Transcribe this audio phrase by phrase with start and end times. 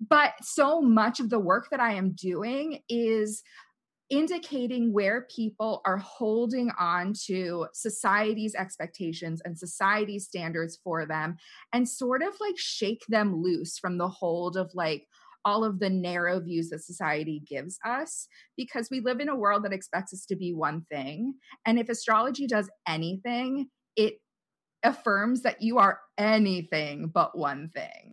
[0.00, 3.42] but so much of the work that I am doing is
[4.10, 11.36] indicating where people are holding on to society's expectations and society's standards for them
[11.72, 15.06] and sort of like shake them loose from the hold of like
[15.44, 18.26] all of the narrow views that society gives us
[18.56, 21.34] because we live in a world that expects us to be one thing.
[21.64, 24.14] And if astrology does anything, it
[24.82, 28.12] affirms that you are anything but one thing.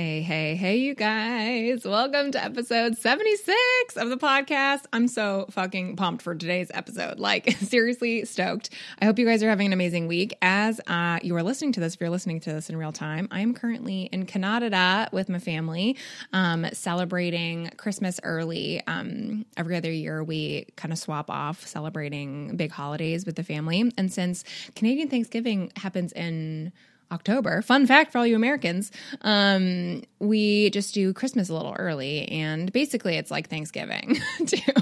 [0.00, 1.84] Hey, hey, hey, you guys.
[1.84, 4.84] Welcome to episode 76 of the podcast.
[4.94, 7.18] I'm so fucking pumped for today's episode.
[7.18, 8.70] Like, seriously stoked.
[9.02, 10.34] I hope you guys are having an amazing week.
[10.40, 13.28] As uh, you are listening to this, if you're listening to this in real time,
[13.30, 15.98] I am currently in Canada with my family,
[16.32, 18.82] um, celebrating Christmas early.
[18.86, 23.92] Um, every other year, we kind of swap off celebrating big holidays with the family.
[23.98, 26.72] And since Canadian Thanksgiving happens in
[27.12, 27.62] October.
[27.62, 28.90] Fun fact for all you Americans,
[29.22, 34.72] um, we just do Christmas a little early, and basically it's like Thanksgiving too.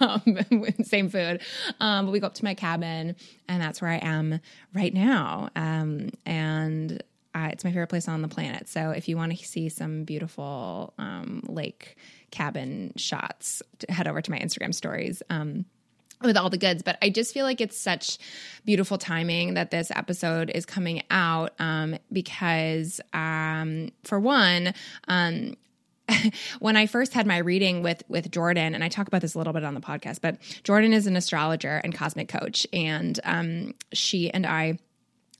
[0.00, 0.38] um,
[0.84, 1.40] same food,
[1.80, 3.16] um, but we go up to my cabin,
[3.48, 4.40] and that's where I am
[4.74, 5.48] right now.
[5.56, 7.02] Um, and
[7.34, 8.68] uh, it's my favorite place on the planet.
[8.68, 11.96] So if you want to see some beautiful um, lake
[12.30, 15.22] cabin shots, head over to my Instagram stories.
[16.22, 18.18] With all the goods, but I just feel like it's such
[18.64, 24.72] beautiful timing that this episode is coming out um, because, um, for one,
[25.08, 25.54] um,
[26.60, 29.38] when I first had my reading with with Jordan, and I talk about this a
[29.38, 33.74] little bit on the podcast, but Jordan is an astrologer and cosmic coach, and um,
[33.92, 34.78] she and I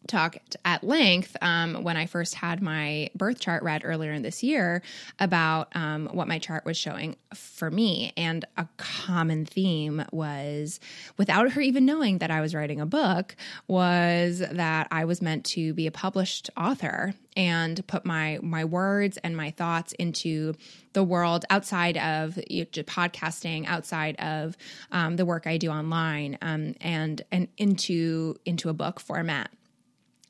[0.06, 4.42] talked at length um, when I first had my birth chart read earlier in this
[4.42, 4.82] year
[5.18, 8.12] about um, what my chart was showing for me.
[8.16, 10.80] And a common theme was,
[11.16, 13.36] without her even knowing that I was writing a book,
[13.68, 19.18] was that I was meant to be a published author and put my my words
[19.24, 20.54] and my thoughts into
[20.92, 24.56] the world outside of you know, podcasting, outside of
[24.90, 29.50] um, the work I do online, um, and and into into a book format.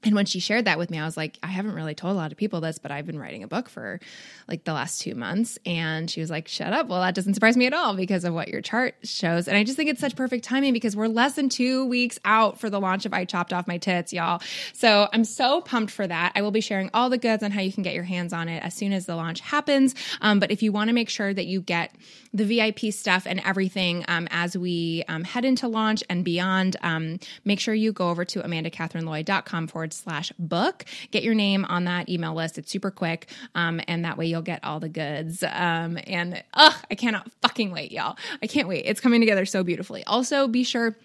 [0.05, 2.17] And when she shared that with me, I was like, I haven't really told a
[2.17, 4.01] lot of people this, but I've been writing a book for
[4.49, 5.59] like the last two months.
[5.65, 6.89] And she was like, shut up.
[6.89, 9.47] Well, that doesn't surprise me at all because of what your chart shows.
[9.47, 12.59] And I just think it's such perfect timing because we're less than two weeks out
[12.59, 14.43] for the launch of I Chopped Off My Tits, y'all.
[14.73, 16.33] So I'm so pumped for that.
[16.35, 18.49] I will be sharing all the goods on how you can get your hands on
[18.49, 19.95] it as soon as the launch happens.
[20.21, 21.95] Um, but if you want to make sure that you get
[22.35, 27.21] the VIP stuff and everything um, as we um, head into launch and beyond, um,
[27.45, 30.85] make sure you go over to amandacatherineloy.com forward slash book.
[31.11, 32.59] Get your name on that email list.
[32.59, 33.31] It's super quick.
[33.55, 35.43] Um, and that way you'll get all the goods.
[35.43, 38.17] Um, and ugh, I cannot fucking wait, y'all.
[38.43, 38.85] I can't wait.
[38.87, 40.05] It's coming together so beautifully.
[40.05, 40.97] Also, be sure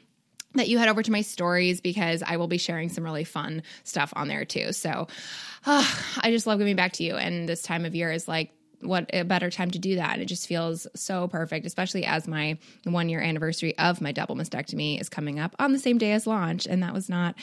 [0.55, 3.63] that you head over to my stories because I will be sharing some really fun
[3.83, 4.71] stuff on there too.
[4.71, 5.07] So
[5.65, 5.85] uh,
[6.21, 7.15] I just love giving back to you.
[7.15, 8.51] And this time of year is like
[8.81, 10.19] what a better time to do that.
[10.19, 14.99] It just feels so perfect, especially as my one year anniversary of my double mastectomy
[14.99, 16.67] is coming up on the same day as launch.
[16.67, 17.35] And that was not,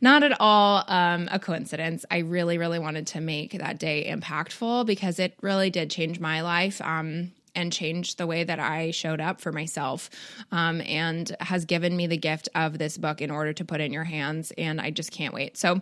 [0.00, 2.04] not at all um, a coincidence.
[2.10, 6.40] I really, really wanted to make that day impactful because it really did change my
[6.40, 6.80] life.
[6.80, 10.10] Um, and changed the way that I showed up for myself,
[10.52, 13.92] um, and has given me the gift of this book in order to put in
[13.92, 14.52] your hands.
[14.56, 15.56] And I just can't wait.
[15.56, 15.80] So,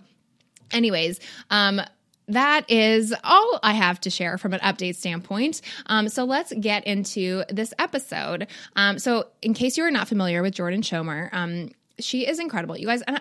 [0.73, 1.83] anyways, um,
[2.28, 5.60] that is all I have to share from an update standpoint.
[5.87, 8.48] Um, so let's get into this episode.
[8.75, 12.76] Um, so, in case you are not familiar with Jordan Schomer, um, she is incredible,
[12.76, 13.03] you guys.
[13.03, 13.20] And uh,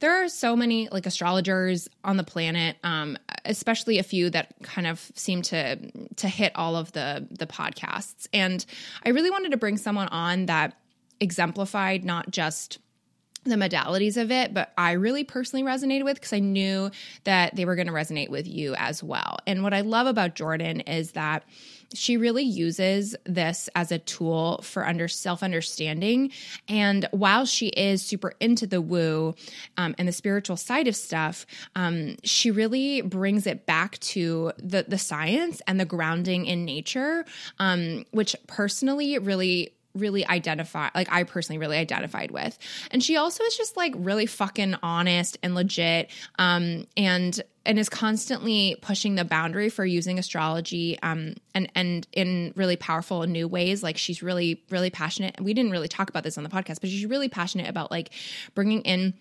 [0.00, 4.86] there are so many like astrologers on the planet, um, especially a few that kind
[4.86, 5.76] of seem to
[6.16, 8.26] to hit all of the the podcasts.
[8.32, 8.64] And
[9.04, 10.76] I really wanted to bring someone on that
[11.20, 12.78] exemplified not just
[13.44, 16.90] the modalities of it, but I really personally resonated with because I knew
[17.24, 19.38] that they were going to resonate with you as well.
[19.46, 21.44] And what I love about Jordan is that
[21.92, 26.30] she really uses this as a tool for under self understanding.
[26.68, 29.34] And while she is super into the woo
[29.76, 34.84] um, and the spiritual side of stuff, um, she really brings it back to the
[34.86, 37.24] the science and the grounding in nature,
[37.58, 42.58] um, which personally really really identify like I personally really identified with.
[42.90, 47.88] And she also is just like really fucking honest and legit um and and is
[47.88, 53.82] constantly pushing the boundary for using astrology um and and in really powerful new ways
[53.82, 56.88] like she's really really passionate we didn't really talk about this on the podcast but
[56.88, 58.10] she's really passionate about like
[58.54, 59.14] bringing in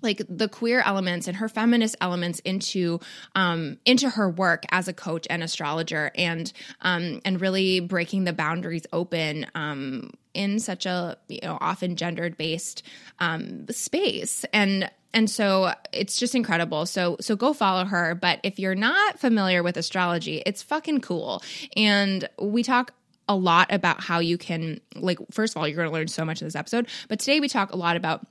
[0.00, 3.00] like the queer elements and her feminist elements into
[3.34, 6.52] um, into her work as a coach and astrologer and
[6.82, 12.36] um, and really breaking the boundaries open um, in such a you know often gendered
[12.36, 12.82] based
[13.18, 14.44] um, space.
[14.52, 16.86] And and so it's just incredible.
[16.86, 18.14] So so go follow her.
[18.14, 21.42] But if you're not familiar with astrology it's fucking cool.
[21.76, 22.92] And we talk
[23.28, 26.24] a lot about how you can like first of all you're going to learn so
[26.24, 28.26] much in this episode but today we talk a lot about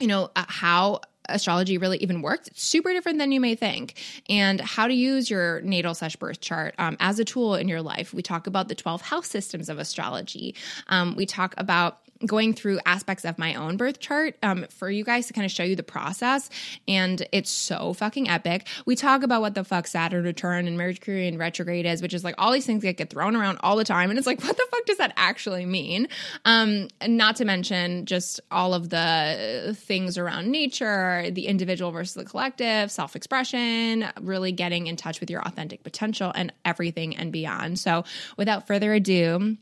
[0.00, 2.48] you know uh, how astrology really even works.
[2.48, 3.94] It's super different than you may think,
[4.28, 7.82] and how to use your natal slash birth chart um, as a tool in your
[7.82, 8.12] life.
[8.12, 10.54] We talk about the 12 house systems of astrology.
[10.88, 15.04] Um, we talk about going through aspects of my own birth chart um, for you
[15.04, 16.50] guys to kind of show you the process.
[16.86, 18.66] And it's so fucking epic.
[18.84, 22.22] We talk about what the fuck Saturn return and Mercury and retrograde is, which is
[22.22, 24.10] like all these things that get thrown around all the time.
[24.10, 26.08] And it's like, what the fuck does that actually mean?
[26.44, 32.24] Um, not to mention just all of the things around nature, the individual versus the
[32.24, 37.78] collective, self expression, really getting in touch with your authentic potential and everything and beyond.
[37.78, 38.04] So
[38.36, 39.56] without further ado,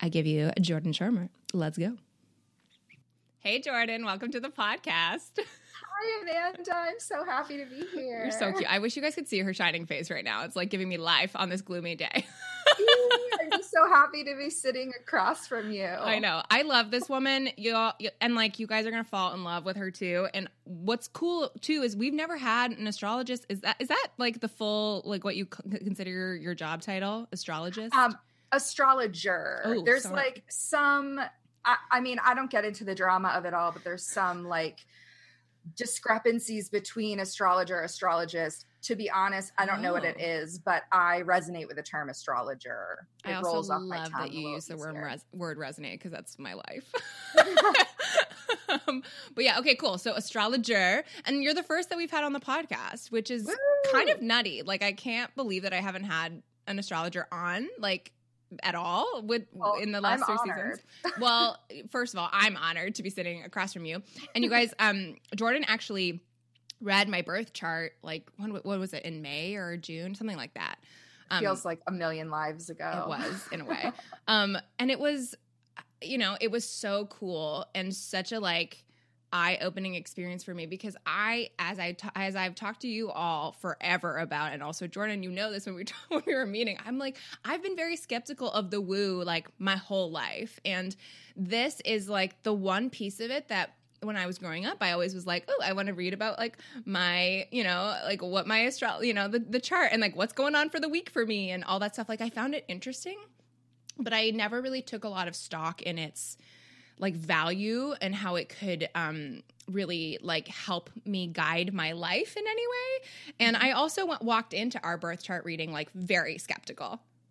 [0.00, 1.28] I give you Jordan Sharma.
[1.52, 1.96] Let's go.
[3.40, 4.04] Hey, Jordan.
[4.04, 5.38] Welcome to the podcast.
[5.38, 6.74] Hi, Amanda.
[6.74, 8.22] I'm so happy to be here.
[8.22, 8.72] You're so cute.
[8.72, 10.44] I wish you guys could see her shining face right now.
[10.44, 12.08] It's like giving me life on this gloomy day.
[13.42, 15.84] I'm just so happy to be sitting across from you.
[15.84, 16.42] I know.
[16.50, 17.50] I love this woman.
[17.58, 20.28] You all, and like you guys are gonna fall in love with her too.
[20.32, 23.44] And what's cool too is we've never had an astrologist.
[23.50, 27.28] Is that is that like the full like what you consider your, your job title,
[27.30, 27.94] astrologist?
[27.94, 28.16] Um,
[28.52, 29.62] astrologer.
[29.64, 30.16] Oh, There's sorry.
[30.16, 31.20] like some
[31.64, 34.44] I, I mean, I don't get into the drama of it all, but there's some
[34.44, 34.84] like
[35.76, 38.66] discrepancies between astrologer, astrologist.
[38.82, 39.82] To be honest, I don't oh.
[39.82, 40.58] know what it oh.
[40.64, 43.06] but I resonate with the term astrologer.
[43.24, 46.54] It I also love that you use the word, res- word resonate because that's my
[46.54, 46.92] life.
[48.88, 49.04] um,
[49.34, 49.98] but yeah, okay, cool.
[49.98, 53.54] So astrologer, and you're the first that we've had on the podcast, which is Woo!
[53.92, 54.62] kind of nutty.
[54.62, 57.68] Like I can't believe that I haven't had an astrologer on.
[57.78, 58.12] Like
[58.62, 60.80] at all with well, in the last I'm three honored.
[61.04, 61.18] seasons.
[61.20, 61.58] Well,
[61.90, 64.02] first of all, I'm honored to be sitting across from you.
[64.34, 66.20] And you guys, um, Jordan actually
[66.80, 70.54] read my birth chart like when what was it in May or June, something like
[70.54, 70.78] that.
[71.30, 73.04] Um, Feels like a million lives ago.
[73.04, 73.90] It was in a way,
[74.28, 75.34] um, and it was,
[76.02, 78.84] you know, it was so cool and such a like
[79.32, 83.52] eye-opening experience for me because I, as I t- as I've talked to you all
[83.52, 86.78] forever about, and also Jordan, you know this when we t- when we were meeting,
[86.84, 90.94] I'm like I've been very skeptical of the woo like my whole life, and
[91.36, 94.92] this is like the one piece of it that when I was growing up, I
[94.92, 98.46] always was like, oh, I want to read about like my, you know, like what
[98.46, 101.10] my astro, you know, the, the chart and like what's going on for the week
[101.10, 102.08] for me and all that stuff.
[102.08, 103.16] Like I found it interesting,
[103.98, 106.36] but I never really took a lot of stock in its
[106.98, 112.44] like value and how it could um really like help me guide my life in
[112.46, 113.08] any way.
[113.40, 113.56] And.
[113.56, 117.00] I also went, walked into our birth chart reading like very skeptical.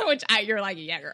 [0.00, 1.12] Which I you're like, yeah, girl.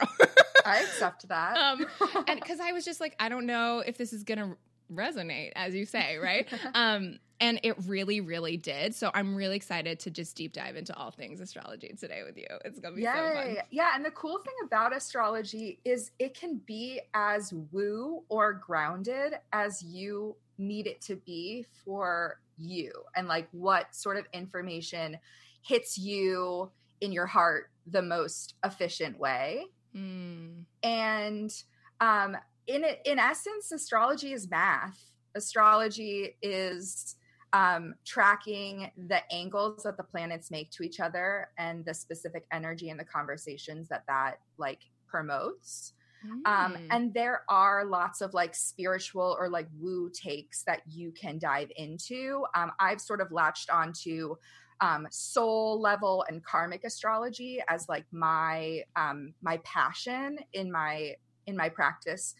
[0.66, 1.56] I accept that.
[1.56, 1.86] um
[2.26, 4.56] and cuz I was just like I don't know if this is going to
[4.94, 6.48] resonate as you say, right?
[6.74, 8.94] um and it really, really did.
[8.94, 12.46] So I'm really excited to just deep dive into all things astrology today with you.
[12.64, 13.12] It's gonna be Yay.
[13.12, 13.56] so fun.
[13.70, 19.34] Yeah, and the cool thing about astrology is it can be as woo or grounded
[19.52, 25.18] as you need it to be for you and like what sort of information
[25.62, 26.70] hits you
[27.00, 29.64] in your heart the most efficient way.
[29.96, 30.64] Mm.
[30.84, 31.52] And
[32.00, 34.98] um in it in essence astrology is math.
[35.34, 37.16] Astrology is
[37.52, 42.90] um, tracking the angles that the planets make to each other and the specific energy
[42.90, 45.92] and the conversations that that like promotes.
[46.26, 46.46] Mm.
[46.46, 51.38] Um, and there are lots of like spiritual or like woo takes that you can
[51.38, 52.44] dive into.
[52.54, 54.36] Um, I've sort of latched onto
[54.80, 61.14] um, soul level and karmic astrology as like my um, my passion in my
[61.46, 62.34] in my practice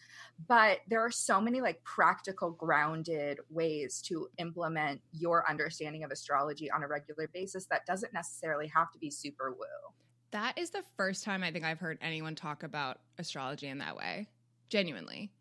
[0.47, 6.69] but there are so many like practical grounded ways to implement your understanding of astrology
[6.71, 9.65] on a regular basis that doesn't necessarily have to be super woo.
[10.31, 13.95] That is the first time i think i've heard anyone talk about astrology in that
[13.95, 14.27] way
[14.69, 15.31] genuinely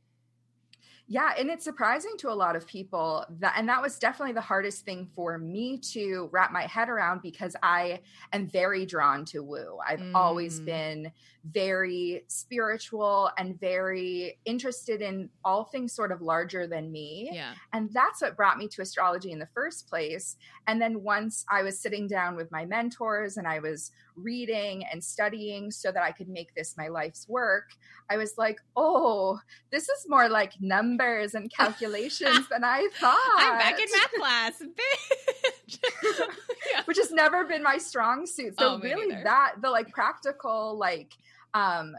[1.12, 4.40] Yeah, and it's surprising to a lot of people that and that was definitely the
[4.40, 8.00] hardest thing for me to wrap my head around because I
[8.32, 9.76] am very drawn to woo.
[9.86, 10.12] I've mm.
[10.14, 11.12] always been
[11.44, 17.28] very spiritual and very interested in all things sort of larger than me.
[17.30, 17.52] Yeah.
[17.74, 20.36] And that's what brought me to astrology in the first place.
[20.66, 25.02] And then once I was sitting down with my mentors and I was reading and
[25.02, 27.70] studying so that I could make this my life's work,
[28.10, 29.40] I was like, oh,
[29.70, 33.16] this is more like numbers and calculations than I thought.
[33.38, 35.78] I'm back in math class, bitch.
[36.72, 36.82] yeah.
[36.84, 38.58] Which has never been my strong suit.
[38.58, 41.12] So oh, really that the like practical like
[41.54, 41.96] um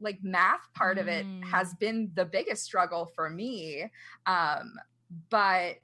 [0.00, 1.00] like math part mm.
[1.00, 1.78] of it has mm.
[1.78, 3.90] been the biggest struggle for me.
[4.26, 4.74] Um
[5.30, 5.76] but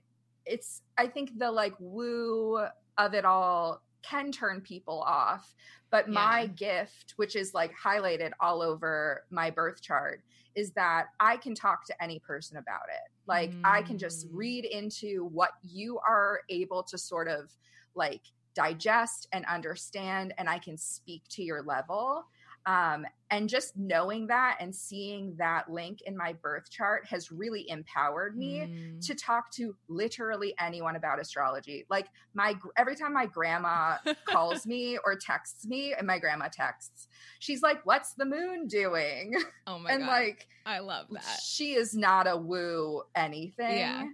[0.45, 2.67] it's I think the like woo
[2.99, 5.55] of it all can turn people off.
[5.91, 6.15] But yeah.
[6.15, 10.23] my gift, which is like highlighted all over my birth chart,
[10.55, 13.11] is that I can talk to any person about it.
[13.27, 13.61] Like mm.
[13.65, 14.31] I can just mm.
[14.33, 17.51] read into what you are able to sort of
[17.95, 18.23] like
[18.55, 22.25] digest and understand, and I can speak to your level.
[22.67, 27.69] Um, and just knowing that and seeing that link in my birth chart has really
[27.71, 29.07] empowered me mm.
[29.07, 31.87] to talk to literally anyone about astrology.
[31.89, 37.09] Like my every time my grandma calls me or texts me, and my grandma texts,
[37.39, 39.35] she's like, "What's the moon doing?"
[39.67, 39.95] Oh my god.
[39.95, 40.11] and god!
[40.11, 41.41] like, I love that.
[41.43, 43.79] She is not a woo anything.
[43.79, 44.05] Yeah,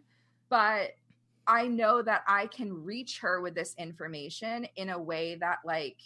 [0.49, 0.93] but
[1.49, 5.97] I know that I can reach her with this information in a way that like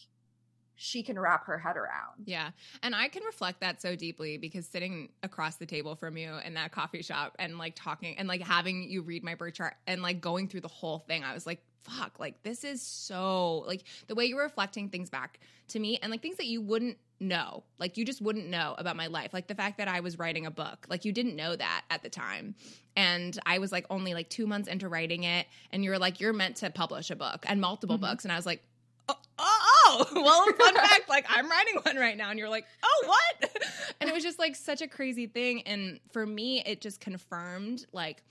[0.75, 2.25] she can wrap her head around.
[2.25, 2.50] Yeah.
[2.83, 6.55] And I can reflect that so deeply because sitting across the table from you in
[6.55, 10.02] that coffee shop and like talking and like having you read my birth chart and
[10.02, 13.85] like going through the whole thing, I was like, fuck, like this is so like
[14.07, 17.62] the way you're reflecting things back to me and like things that you wouldn't know.
[17.79, 19.33] Like you just wouldn't know about my life.
[19.33, 20.87] Like the fact that I was writing a book.
[20.88, 22.55] Like you didn't know that at the time.
[22.97, 26.21] And I was like only like 2 months into writing it and you were like
[26.21, 28.07] you're meant to publish a book and multiple mm-hmm.
[28.07, 28.62] books and I was like
[29.09, 29.51] oh, oh,
[29.93, 30.07] oh.
[30.15, 32.31] well, fun fact, like I'm writing one right now.
[32.31, 33.51] And you're like, oh, what?
[34.01, 35.63] and it was just like such a crazy thing.
[35.63, 38.23] And for me, it just confirmed like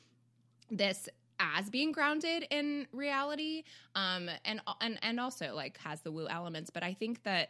[0.69, 3.63] this as being grounded in reality
[3.95, 7.49] um and and and also like has the woo elements but i think that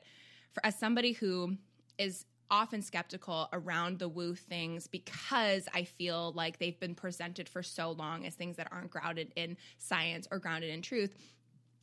[0.54, 1.58] for as somebody who
[1.98, 7.64] is often skeptical around the woo things because I feel like they've been presented for
[7.64, 11.16] so long as things that aren't grounded in science or grounded in truth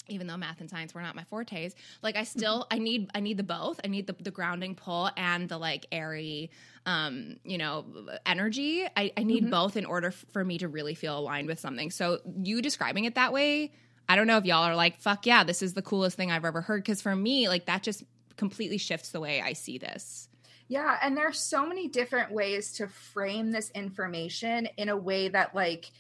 [0.09, 2.75] even though math and science were not my fortes like i still mm-hmm.
[2.75, 3.81] i need i need the both.
[3.85, 6.51] I need the, the grounding pull and the like airy
[6.87, 7.87] um you know
[8.27, 8.87] energy.
[8.97, 9.51] I, I need mm-hmm.
[9.51, 11.91] both in order f- for me to really feel aligned with something.
[11.91, 13.73] So you describing it that way
[14.09, 16.45] i don't know if y'all are like fuck yeah this is the coolest thing i've
[16.45, 16.83] ever heard.
[16.83, 18.05] Because for me like that just
[18.37, 20.29] completely shifts the way i see this.
[20.69, 25.29] Yeah and there are so many different ways to frame this information in a way
[25.29, 25.91] that like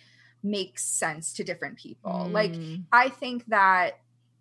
[0.42, 2.26] makes sense to different people.
[2.28, 2.33] Mm.
[2.33, 2.54] Like,
[2.92, 3.99] I think that,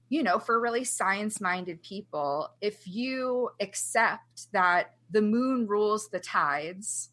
[0.10, 6.20] you know, for really science minded people, if you accept that the moon rules the
[6.20, 7.10] tides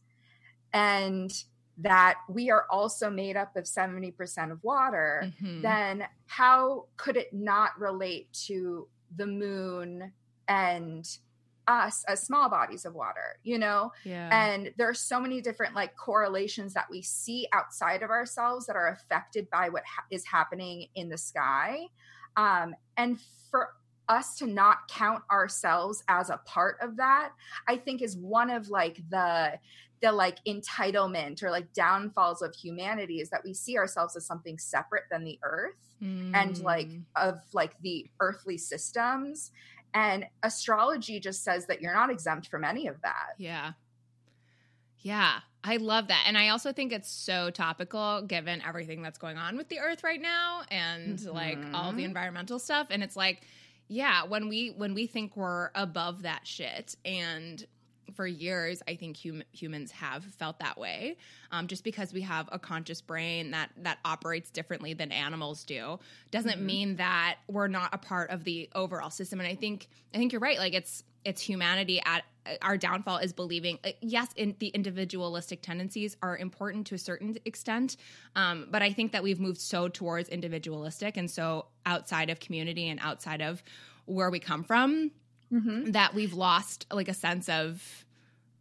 [0.72, 1.32] and
[1.78, 5.62] that we are also made up of 70% of water, mm-hmm.
[5.62, 8.86] then how could it not relate to
[9.16, 10.12] the moon
[10.46, 11.18] and
[11.68, 13.92] us as small bodies of water, you know?
[14.04, 14.28] Yeah.
[14.32, 18.76] And there are so many different like correlations that we see outside of ourselves that
[18.76, 21.86] are affected by what ha- is happening in the sky.
[22.36, 23.18] Um, and
[23.50, 23.70] for
[24.08, 27.30] us to not count ourselves as a part of that,
[27.68, 29.58] I think is one of like the
[30.02, 34.58] the like entitlement or like downfalls of humanity is that we see ourselves as something
[34.58, 36.30] separate than the earth mm.
[36.34, 37.02] and like mm.
[37.16, 39.50] of like the earthly systems
[39.94, 43.34] and astrology just says that you're not exempt from any of that.
[43.38, 43.72] Yeah.
[44.98, 46.24] Yeah, I love that.
[46.26, 50.02] And I also think it's so topical given everything that's going on with the earth
[50.02, 51.34] right now and mm-hmm.
[51.34, 53.42] like all the environmental stuff and it's like
[53.88, 57.64] yeah, when we when we think we're above that shit and
[58.14, 61.16] for years, I think hum- humans have felt that way,
[61.50, 65.98] um, just because we have a conscious brain that that operates differently than animals do,
[66.30, 66.66] doesn't mm-hmm.
[66.66, 69.40] mean that we're not a part of the overall system.
[69.40, 70.58] And I think I think you're right.
[70.58, 72.24] Like it's it's humanity at
[72.60, 77.36] our downfall is believing uh, yes in the individualistic tendencies are important to a certain
[77.44, 77.96] extent
[78.36, 82.88] um, but i think that we've moved so towards individualistic and so outside of community
[82.88, 83.62] and outside of
[84.04, 85.10] where we come from
[85.52, 85.92] mm-hmm.
[85.92, 88.04] that we've lost like a sense of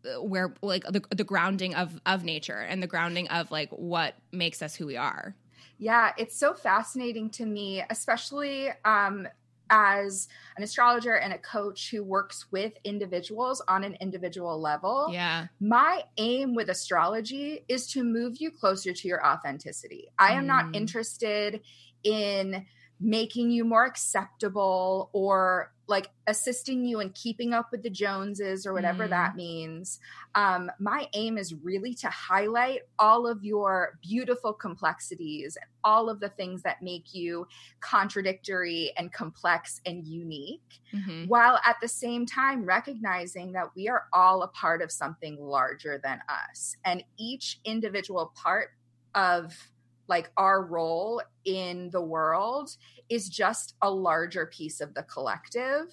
[0.05, 4.15] uh, where like the, the grounding of of nature and the grounding of like what
[4.31, 5.35] makes us who we are
[5.77, 9.27] yeah it's so fascinating to me especially um
[9.69, 15.47] as an astrologer and a coach who works with individuals on an individual level, yeah.
[15.59, 20.09] my aim with astrology is to move you closer to your authenticity.
[20.19, 20.47] I am mm.
[20.47, 21.61] not interested
[22.03, 22.67] in
[22.99, 28.73] making you more acceptable or like assisting you in keeping up with the Joneses or
[28.73, 29.09] whatever mm.
[29.09, 29.99] that means.
[30.33, 36.29] Um, my aim is really to highlight all of your beautiful complexities, all of the
[36.29, 37.47] things that make you
[37.81, 41.25] contradictory and complex and unique, mm-hmm.
[41.25, 45.99] while at the same time recognizing that we are all a part of something larger
[46.01, 46.77] than us.
[46.85, 48.69] And each individual part
[49.15, 49.72] of
[50.07, 52.75] like our role in the world
[53.09, 55.85] is just a larger piece of the collective.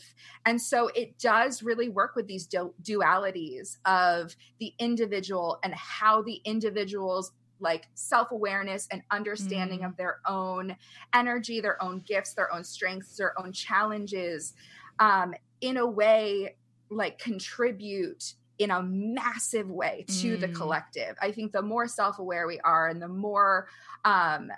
[0.44, 6.22] And so it does really work with these du- dualities of the individual and how
[6.22, 9.86] the individual's like self-awareness and understanding mm.
[9.86, 10.76] of their own
[11.14, 14.54] energy, their own gifts, their own strengths, their own challenges
[14.98, 16.56] um, in a way
[16.90, 20.40] like contribute in a massive way to mm.
[20.40, 21.16] the collective.
[21.20, 23.66] I think the more self-aware we are and the more
[24.04, 24.52] um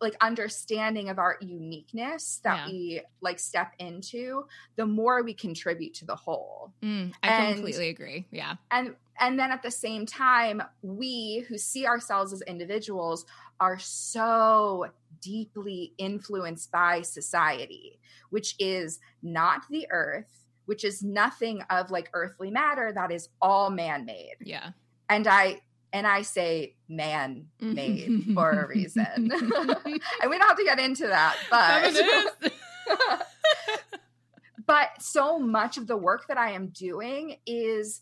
[0.00, 2.66] like understanding of our uniqueness that yeah.
[2.66, 7.88] we like step into the more we contribute to the whole mm, i and, completely
[7.88, 13.24] agree yeah and and then at the same time we who see ourselves as individuals
[13.60, 14.86] are so
[15.20, 18.00] deeply influenced by society
[18.30, 23.70] which is not the earth which is nothing of like earthly matter that is all
[23.70, 24.70] man-made yeah
[25.08, 25.60] and i
[25.92, 29.06] and I say man made for a reason.
[29.16, 33.26] and we don't have to get into that, but
[34.66, 38.00] but so much of the work that I am doing is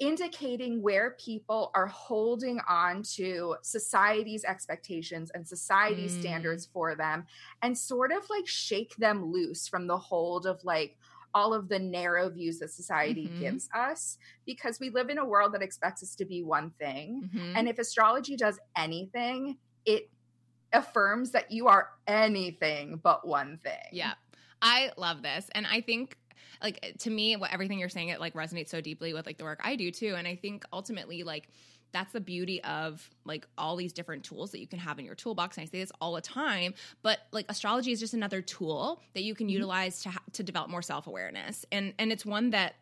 [0.00, 6.20] indicating where people are holding on to society's expectations and society's mm.
[6.20, 7.24] standards for them
[7.62, 10.98] and sort of like shake them loose from the hold of like
[11.34, 13.40] all of the narrow views that society mm-hmm.
[13.40, 17.28] gives us because we live in a world that expects us to be one thing.
[17.34, 17.56] Mm-hmm.
[17.56, 20.08] And if astrology does anything, it
[20.72, 23.88] affirms that you are anything but one thing.
[23.92, 24.14] Yeah.
[24.62, 25.48] I love this.
[25.54, 26.16] And I think
[26.62, 29.44] like to me what everything you're saying it like resonates so deeply with like the
[29.44, 31.48] work I do too and I think ultimately like
[31.94, 35.14] that's the beauty of like all these different tools that you can have in your
[35.14, 35.56] toolbox.
[35.56, 39.22] And I say this all the time, but like astrology is just another tool that
[39.22, 39.52] you can mm-hmm.
[39.52, 42.74] utilize to ha- to develop more self awareness, and and it's one that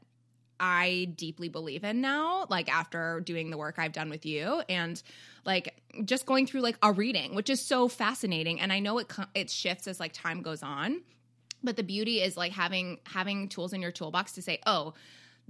[0.58, 5.02] I deeply believe in now, like after doing the work I've done with you and
[5.44, 8.60] like just going through like a reading, which is so fascinating.
[8.60, 11.02] And I know it it shifts as like time goes on,
[11.62, 14.94] but the beauty is like having having tools in your toolbox to say, oh,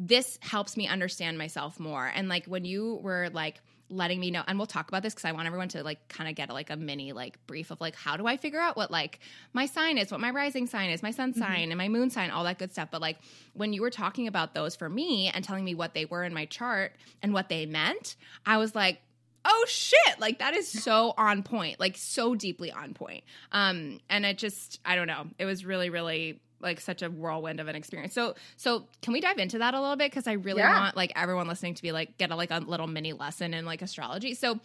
[0.06, 2.10] this helps me understand myself more.
[2.12, 5.26] And like when you were like letting me know, and we'll talk about this because
[5.26, 7.94] I want everyone to like kind of get like a mini like brief of like
[7.94, 9.20] how do I figure out what like
[9.52, 11.40] my sign is, what my rising sign is, my sun mm-hmm.
[11.40, 12.88] sign, and my moon sign, all that good stuff.
[12.90, 13.18] But like
[13.52, 16.34] when you were talking about those for me and telling me what they were in
[16.34, 19.00] my chart and what they meant, I was like,
[19.44, 24.24] oh shit like that is so on point like so deeply on point um and
[24.24, 27.76] it just i don't know it was really really like such a whirlwind of an
[27.76, 28.14] experience.
[28.14, 30.78] So so can we dive into that a little bit because I really yeah.
[30.78, 33.64] want like everyone listening to be like get a like a little mini lesson in
[33.64, 34.34] like astrology.
[34.34, 34.60] So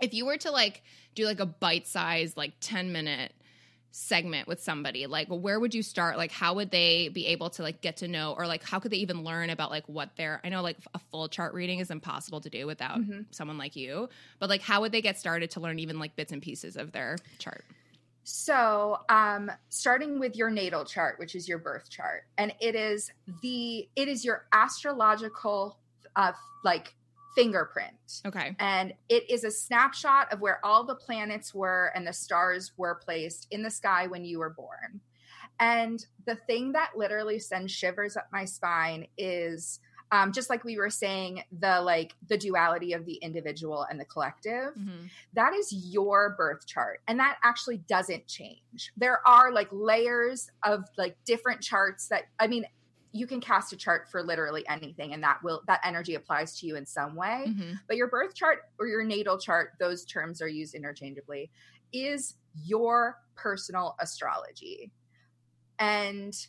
[0.00, 0.82] if you were to like
[1.14, 3.32] do like a bite size like 10 minute
[3.92, 7.62] segment with somebody like where would you start like how would they be able to
[7.62, 10.40] like get to know or like how could they even learn about like what they're
[10.44, 13.22] i know like a full chart reading is impossible to do without mm-hmm.
[13.32, 16.30] someone like you but like how would they get started to learn even like bits
[16.30, 17.64] and pieces of their chart
[18.30, 23.10] so, um, starting with your natal chart, which is your birth chart, and it is
[23.42, 25.78] the it is your astrological
[26.14, 26.32] uh,
[26.64, 26.94] like
[27.34, 28.22] fingerprint.
[28.24, 28.54] Okay.
[28.58, 32.96] And it is a snapshot of where all the planets were and the stars were
[32.96, 35.00] placed in the sky when you were born.
[35.58, 39.80] And the thing that literally sends shivers up my spine is
[40.12, 44.04] um, just like we were saying the like the duality of the individual and the
[44.04, 45.06] collective mm-hmm.
[45.34, 50.84] that is your birth chart and that actually doesn't change there are like layers of
[50.96, 52.64] like different charts that i mean
[53.12, 56.66] you can cast a chart for literally anything and that will that energy applies to
[56.66, 57.72] you in some way mm-hmm.
[57.86, 61.50] but your birth chart or your natal chart those terms are used interchangeably
[61.92, 64.90] is your personal astrology
[65.78, 66.46] and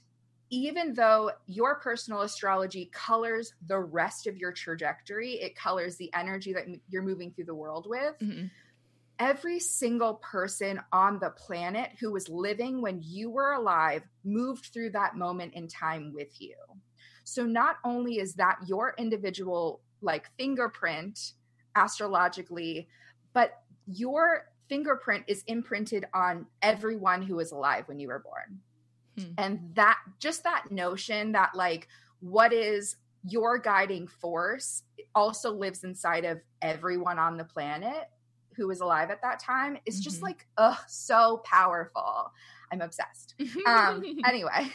[0.52, 6.52] even though your personal astrology colors the rest of your trajectory, it colors the energy
[6.54, 8.20] that you're moving through the world with.
[8.22, 8.48] Mm-hmm.
[9.18, 14.92] Every single person on the planet who was living when you were alive moved through
[14.92, 16.56] that moment in time with you.
[17.24, 21.34] So not only is that your individual like fingerprint
[21.76, 22.90] astrologically,
[23.34, 28.60] but your fingerprint is imprinted on everyone who was alive when you were born.
[29.18, 29.34] Hmm.
[29.38, 31.88] And that just that notion that like
[32.20, 38.10] what is your guiding force also lives inside of everyone on the planet
[38.56, 40.04] who was alive at that time is mm-hmm.
[40.04, 42.32] just like oh so powerful
[42.72, 43.36] i'm obsessed
[43.68, 44.70] um anyway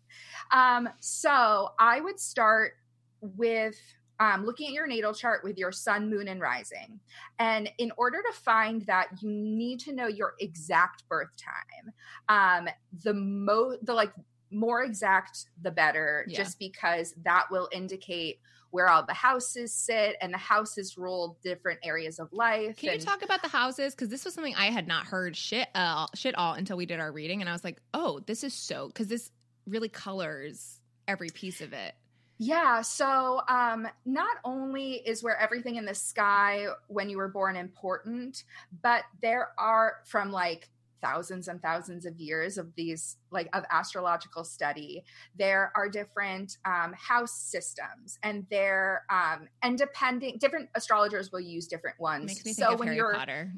[0.52, 2.72] um so i would start
[3.20, 3.78] with
[4.20, 7.00] um, looking at your natal chart with your sun, moon, and rising.
[7.38, 11.92] And in order to find that, you need to know your exact birth time.
[12.28, 12.68] Um,
[13.02, 14.12] the mo the like
[14.50, 16.36] more exact, the better, yeah.
[16.36, 18.40] just because that will indicate
[18.72, 22.76] where all the houses sit and the houses rule different areas of life.
[22.76, 23.94] Can and- you talk about the houses?
[23.94, 27.00] Because this was something I had not heard shit uh, shit all until we did
[27.00, 29.30] our reading, and I was like, oh, this is so because this
[29.66, 30.78] really colors
[31.08, 31.94] every piece of it.
[32.42, 32.80] Yeah.
[32.80, 38.44] So, um, not only is where everything in the sky when you were born important,
[38.82, 40.70] but there are from like
[41.02, 45.02] thousands and thousands of years of these like of astrological study
[45.34, 51.66] there are different um, house systems and there um and depending different astrologers will use
[51.66, 53.50] different ones Makes me so when Harry you're Potter.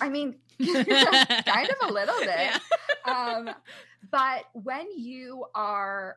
[0.00, 2.28] I mean, kind of a little bit.
[2.28, 2.58] Yeah.
[3.06, 3.50] um,
[4.10, 6.16] but when you are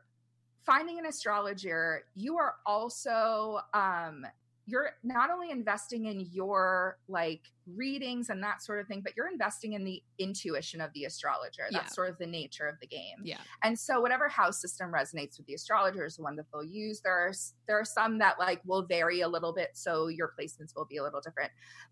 [0.64, 4.26] finding an astrologer, you are also um,
[4.66, 9.28] you're not only investing in your like readings and that sort of thing, but you're
[9.28, 11.64] investing in the intuition of the astrologer.
[11.70, 11.94] That's yeah.
[11.94, 13.16] sort of the nature of the game.
[13.24, 13.38] Yeah.
[13.64, 17.00] And so whatever house system resonates with the astrologer is the one that they'll use.
[17.00, 17.32] There are
[17.66, 20.98] there are some that like will vary a little bit, so your placements will be
[20.98, 21.50] a little different.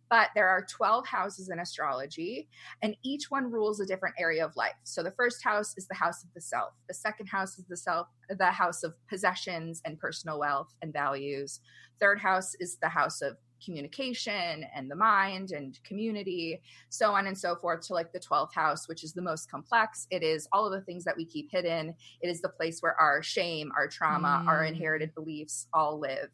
[0.08, 2.48] But there are 12 houses in astrology,
[2.82, 4.74] and each one rules a different area of life.
[4.84, 6.70] So the first house is the house of the self.
[6.88, 11.60] The second house is the self, the house of possessions and personal wealth and values.
[12.00, 17.36] Third house is the house of communication and the mind and community, so on and
[17.36, 20.06] so forth, to like the 12th house, which is the most complex.
[20.10, 21.94] It is all of the things that we keep hidden.
[22.20, 24.48] It is the place where our shame, our trauma, mm.
[24.48, 26.30] our inherited beliefs all live.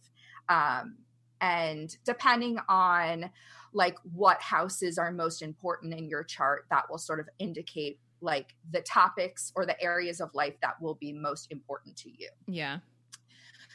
[0.48, 0.98] Um,
[1.40, 3.30] and depending on
[3.72, 8.54] like what houses are most important in your chart, that will sort of indicate like
[8.72, 12.28] the topics or the areas of life that will be most important to you.
[12.46, 12.78] Yeah.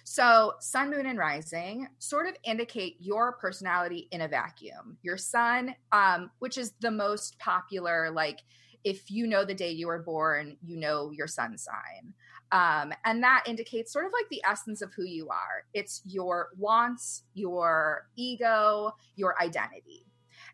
[0.04, 4.98] So, sun, moon, and rising sort of indicate your personality in a vacuum.
[5.02, 8.40] Your sun, um, which is the most popular, like
[8.84, 12.14] if you know the day you were born, you know your sun sign.
[12.52, 16.50] Um, and that indicates sort of like the essence of who you are it's your
[16.58, 20.06] wants, your ego, your identity.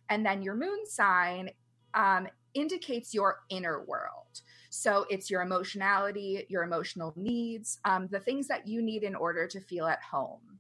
[0.10, 1.50] And then your moon sign
[1.94, 4.27] um, indicates your inner world.
[4.78, 9.48] So it's your emotionality, your emotional needs, um, the things that you need in order
[9.48, 10.60] to feel at home.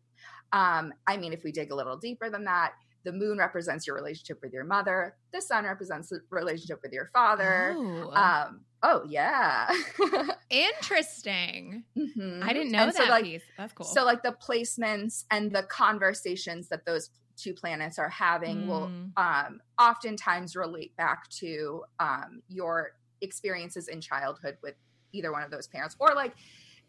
[0.51, 3.95] Um, I mean, if we dig a little deeper than that, the moon represents your
[3.95, 5.15] relationship with your mother.
[5.31, 7.75] The sun represents the relationship with your father.
[7.77, 9.69] Oh, um, oh yeah.
[10.49, 11.83] Interesting.
[11.95, 12.41] Mm-hmm.
[12.41, 13.43] I didn't know and that so, like, piece.
[13.55, 13.85] That's cool.
[13.85, 18.67] So, like the placements and the conversations that those two planets are having mm.
[18.67, 24.75] will um, oftentimes relate back to um, your experiences in childhood with
[25.13, 26.33] either one of those parents or like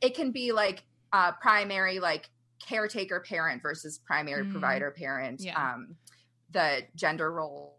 [0.01, 2.29] it can be like uh primary like
[2.65, 4.51] caretaker parent versus primary mm.
[4.51, 5.73] provider parent yeah.
[5.73, 5.95] um
[6.51, 7.73] the gender roles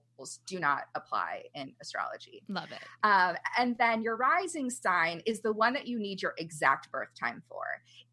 [0.45, 5.51] do not apply in astrology love it um, and then your rising sign is the
[5.51, 7.63] one that you need your exact birth time for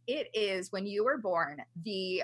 [0.07, 2.23] it is when you were born the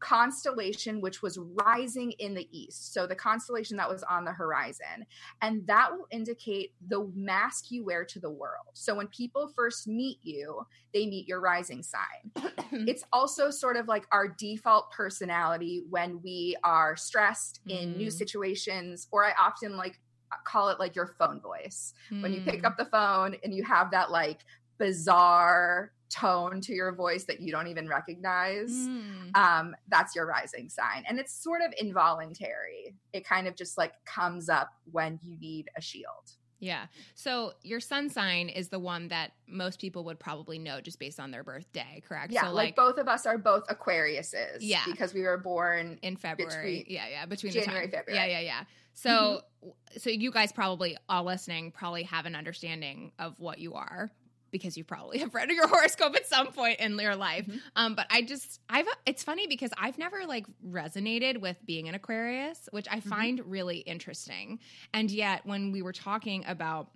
[0.00, 2.92] constellation which was rising in the east.
[2.92, 5.06] So the constellation that was on the horizon.
[5.42, 8.66] And that will indicate the mask you wear to the world.
[8.74, 12.52] So when people first meet you, they meet your rising sign.
[12.86, 17.96] it's also sort of like our default personality when we are stressed in mm.
[17.96, 20.00] new situations, or I often like
[20.44, 21.94] call it like your phone voice.
[22.10, 22.22] Mm.
[22.22, 22.66] When you pick mm.
[22.66, 24.40] up the phone and you have that like
[24.78, 29.36] bizarre tone to your voice that you don't even recognize, mm.
[29.36, 31.04] um, that's your rising sign.
[31.08, 32.94] And it's sort of involuntary.
[33.12, 36.32] It kind of just like comes up when you need a shield.
[36.60, 36.86] Yeah.
[37.14, 41.20] So your sun sign is the one that most people would probably know just based
[41.20, 42.32] on their birthday, correct?
[42.32, 42.42] Yeah.
[42.42, 44.56] So like, like both of us are both Aquariuses.
[44.60, 44.82] Yeah.
[44.86, 46.78] Because we were born in February.
[46.78, 47.08] Between, yeah.
[47.08, 47.26] Yeah.
[47.26, 48.14] Between January, February.
[48.16, 48.40] Yeah.
[48.40, 48.40] Yeah.
[48.40, 48.64] Yeah.
[48.94, 49.98] So, mm-hmm.
[49.98, 54.10] so you guys probably all listening probably have an understanding of what you are
[54.50, 57.46] because you probably have read your horoscope at some point in your life.
[57.46, 57.58] Mm-hmm.
[57.76, 61.94] Um, but I just, I've, it's funny because I've never like resonated with being an
[61.94, 63.08] Aquarius, which I mm-hmm.
[63.08, 64.60] find really interesting.
[64.92, 66.90] And yet, when we were talking about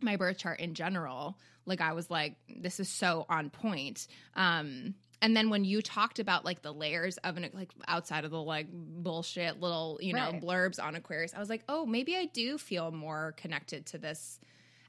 [0.00, 4.06] my birth chart in general, like I was like, this is so on point.
[4.34, 8.30] Um, and then when you talked about like the layers of an like outside of
[8.30, 10.42] the like bullshit little you know right.
[10.42, 14.38] blurbs on Aquarius, I was like, oh, maybe I do feel more connected to this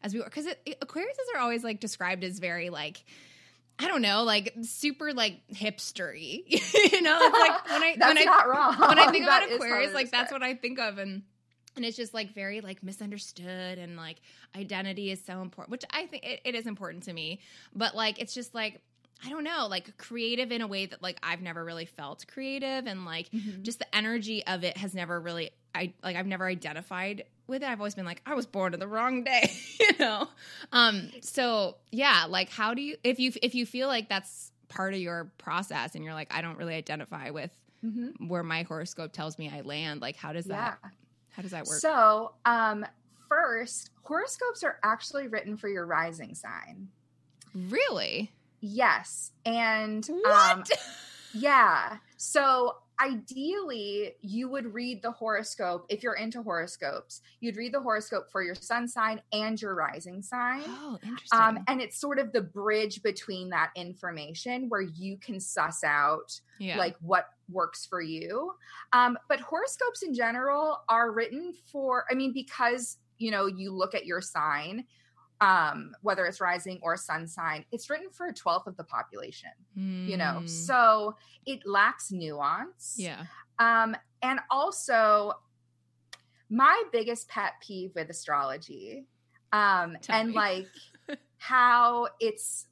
[0.03, 3.03] as we were because Aquariuses are always like described as very like
[3.79, 6.43] I don't know, like super like hipstery.
[6.49, 10.31] you know, it's like when I when I when I think about Aquarius, like that's
[10.31, 11.21] what I think of, and
[11.75, 14.17] and it's just like very like misunderstood, and like
[14.55, 17.39] identity is so important, which I think it, it is important to me,
[17.75, 18.81] but like it's just like
[19.25, 22.85] I don't know, like creative in a way that like I've never really felt creative,
[22.85, 23.63] and like Mhm.
[23.63, 27.69] just the energy of it has never really I like I've never identified with it.
[27.69, 30.27] I've always been like I was born on the wrong day, you know.
[30.71, 34.93] Um so yeah, like how do you if you if you feel like that's part
[34.93, 37.51] of your process and you're like I don't really identify with
[37.83, 38.27] Mhm.
[38.27, 40.89] where my horoscope tells me I land, like how does that Yeah.
[41.29, 41.79] how does that work?
[41.79, 42.85] So, um,
[43.29, 46.89] first, horoscopes are actually written for your rising sign.
[47.53, 48.31] really?
[48.59, 50.71] Yes, and um, What?
[51.33, 51.97] yeah.
[52.17, 57.21] So ideally, you would read the horoscope if you're into horoscopes.
[57.39, 60.63] You'd read the horoscope for your sun sign and your rising sign.
[60.65, 61.39] oh, interesting.
[61.39, 66.39] Um, and it's sort of the bridge between that information where you can suss out
[66.59, 66.77] yeah.
[66.77, 68.51] like what works for you.
[68.93, 73.95] Um, but horoscopes in general are written for, I mean, because you know, you look
[73.95, 74.85] at your sign,
[75.41, 79.51] um, whether it's rising or sun sign, it's written for a twelfth of the population,
[79.75, 80.39] you know.
[80.41, 82.95] Mm, So it lacks nuance.
[82.97, 83.25] yeah.
[83.59, 85.33] Um, and also
[86.49, 89.05] my biggest pet peeve with astrology,
[89.51, 90.35] um, Tell and me.
[90.35, 90.67] like
[91.37, 92.67] how it's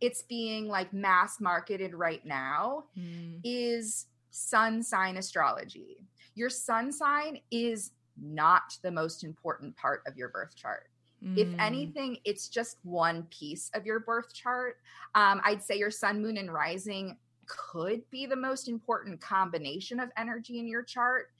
[0.00, 5.98] it's being like mass marketed right now Mm, is sun sign astrology.
[6.34, 10.88] Your sun sign is not the most important part of your birth chart.
[11.36, 14.76] If mm, anything, it's just one piece of your birth chart.
[15.14, 20.10] Um, I'd say your sun, moon, and rising could be the most important combination of
[20.16, 21.30] energy in your chart,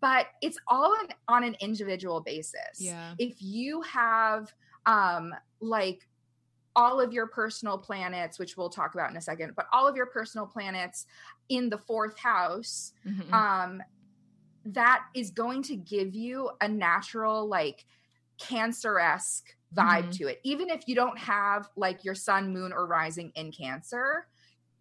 [0.00, 2.78] but it's all on, on an individual basis.
[2.78, 3.14] Yeah.
[3.18, 4.52] If you have
[4.86, 6.06] um, like
[6.76, 9.96] all of your personal planets, which we'll talk about in a second, but all of
[9.96, 11.06] your personal planets
[11.48, 13.32] in the fourth house, mhm.
[13.32, 13.82] um
[14.66, 17.84] that is going to give you a natural like
[18.38, 20.16] cancer-esque vibe Mhm.
[20.18, 24.26] to it even if you don't have like your sun moon or rising in cancer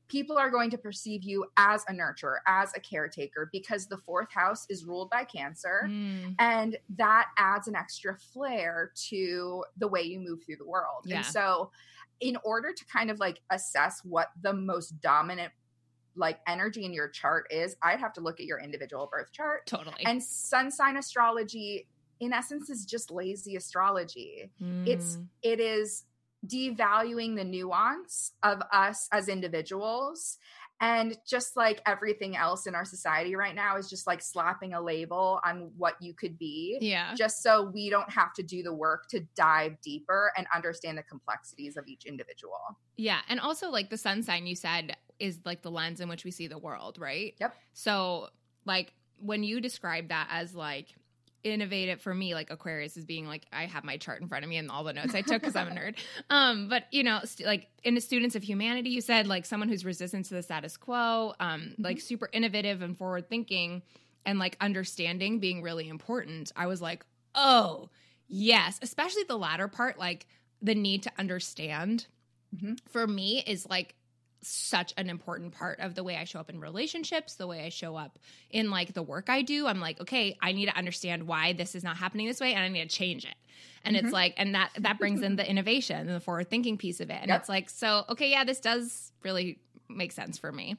[0.07, 4.31] people are going to perceive you as a nurturer as a caretaker because the fourth
[4.31, 10.01] house is ruled by cancer Mm, and that adds an extra flair to the way
[10.03, 11.17] you move through the world Yeah.
[11.17, 11.71] and so
[12.19, 15.51] in order to kind of like assess what the most dominant
[16.15, 19.65] like energy in your chart is i'd have to look at your individual birth chart
[19.65, 20.05] totally.
[20.05, 21.87] and sun sign astrology
[22.19, 24.51] in essence is just lazy astrology
[24.85, 26.05] it's Mm, it is
[26.45, 30.37] devaluing the nuance of us as individuals
[30.81, 34.81] and just like everything else in our society right now is just like slapping a
[34.81, 37.13] label on what you could be yeah.
[37.15, 41.03] just so we don't have to do the work to dive deeper and understand the
[41.03, 45.61] complexities of each individual Yeah, and also like the sun sign you said is like
[45.61, 47.33] the lens in which we see the world, right?
[47.39, 47.55] Yep.
[47.73, 48.29] So
[48.65, 50.87] like when you describe that as like
[51.43, 54.49] innovative for me like aquarius is being like i have my chart in front of
[54.49, 55.95] me and all the notes i took because i'm a nerd.
[56.29, 59.67] Um but you know st- like in the students of humanity you said like someone
[59.69, 63.81] who's resistant to the status quo um like super innovative and forward thinking
[64.25, 67.89] and like understanding being really important i was like oh
[68.27, 68.79] yes.
[68.81, 70.25] Especially the latter part like
[70.61, 72.07] the need to understand
[72.55, 72.77] Mhm.
[72.89, 73.95] for me is like
[74.43, 77.69] such an important part of the way I show up in relationships, the way I
[77.69, 79.67] show up in like the work I do.
[79.67, 82.63] I'm like, okay, I need to understand why this is not happening this way and
[82.63, 83.35] I need to change it.
[83.85, 84.03] And Mhm.
[84.03, 87.09] it's like, and that that brings in the innovation and the forward thinking piece of
[87.09, 87.19] it.
[87.21, 87.39] And Yep.
[87.41, 90.77] it's like, so okay, yeah, this does really make sense for me.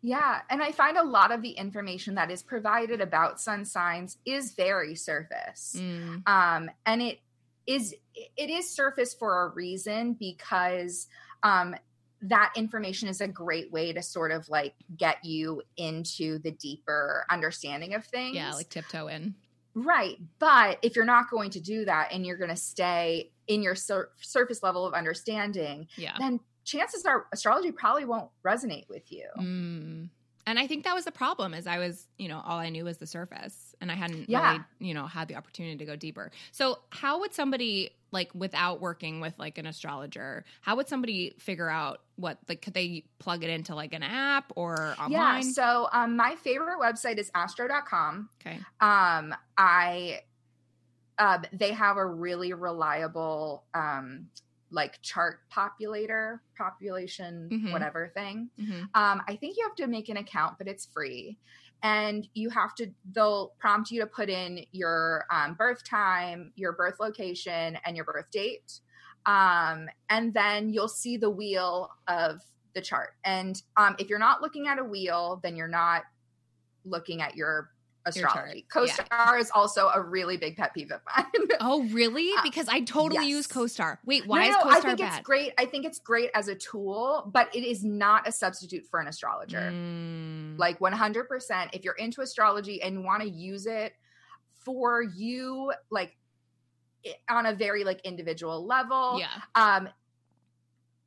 [0.00, 4.18] Yeah, and I find a lot of the information that is provided about sun signs
[4.24, 5.76] is very surface.
[5.76, 7.20] Mm, Um and it
[7.66, 11.06] is it is surface for a reason because
[11.44, 11.76] um
[12.22, 17.24] that information is a great way to sort of like get you into the deeper
[17.30, 18.36] understanding of things.
[18.36, 19.34] yeah, like tiptoe in.
[19.74, 20.18] Right.
[20.38, 23.74] But if you're not going to do that and you're going to stay in your
[23.74, 26.14] sur- surface level of understanding, Yeah.
[26.18, 29.26] then chances are astrology probably won't resonate with you.
[29.38, 30.08] Mm.
[30.46, 32.84] And I think that was the problem is I was, you know, all I knew
[32.84, 34.52] was the surface and I hadn't Yeah.
[34.52, 36.32] really, you know, had the opportunity to go deeper.
[36.50, 41.68] So how would somebody like without working with like an astrologer, how would somebody figure
[41.70, 45.10] out what like could they plug it into like an app or online?
[45.12, 45.40] Yeah.
[45.52, 48.28] So um, my favorite website is astro.com.
[48.40, 48.58] okay.
[48.80, 50.22] Um, I,
[51.18, 54.26] uh, they have a really reliable, um,
[54.72, 57.72] like chart populator population Mhm.
[57.72, 58.88] whatever thing Mhm.
[58.94, 61.38] um, I think you have to make an account, but it's free.
[61.82, 66.72] And you have to, they'll prompt you to put in your um, birth time, your
[66.72, 68.80] birth location, and your birth date.
[69.26, 72.40] Um, and then you'll see the wheel of
[72.74, 73.10] the chart.
[73.24, 76.04] And um, if you're not looking at a wheel, then you're not
[76.84, 77.70] looking at your
[78.06, 78.64] astrology.
[78.72, 78.94] chart, yeah.
[79.04, 81.26] CoStar is also a really big pet peeve of mine.
[81.60, 82.32] Oh, really?
[82.32, 83.56] Uh, Because I totally use yes.
[83.56, 83.98] CoStar.
[84.04, 85.18] Wait, why no, is CoStar I think bad?
[85.18, 85.52] it's great.
[85.58, 89.06] I think it's great as a tool, but it is not a substitute for an
[89.08, 90.58] astrologer Mm.
[90.58, 93.92] like 100% if you're into astrology and want to use it
[94.52, 96.16] for you like
[97.28, 99.88] on a very like individual level yeah, um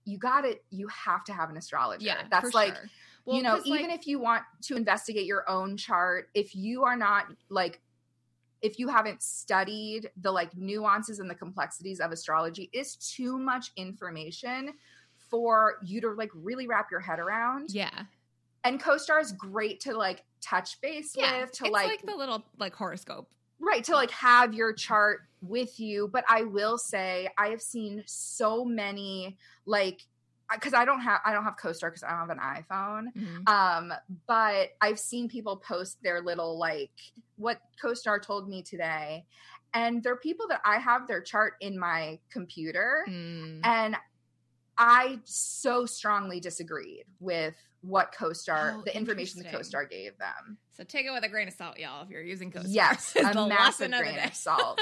[0.05, 2.89] you got it you have to have an astrologer yeah, that's like sure.
[3.25, 6.83] Well, you know, even like- if you want to investigate your own chart if you
[6.83, 7.81] are not like
[8.61, 13.71] if you haven't studied the like nuances and the complexities of astrology it's too much
[13.75, 14.73] information
[15.29, 17.69] for you to like really wrap your head around.
[17.71, 18.03] Yeah,
[18.63, 22.15] and co-star is great to like touch base yeah, with to it's like, like, the
[22.15, 23.29] little like horoscope.
[23.59, 26.09] right to like have your chart with you.
[26.11, 30.05] But i will say i have seen so many like
[30.53, 33.47] because i don't have i don't have co-star because i don't have an iphone Mhm.
[33.49, 33.93] um
[34.27, 36.91] but i've seen people post their little like
[37.37, 39.25] what co-star told me today
[39.73, 43.61] and there are people that i have their chart in my computer Mm.
[43.63, 43.95] and
[44.77, 49.49] I so strongly disagreed with what CoStar, Oh, the information the.
[49.49, 50.57] CoStar gave them.
[50.75, 52.63] So take it with a grain of salt, y'all, if you're using CoStar.
[52.67, 54.81] Yes, a massive lesson of grain of salt.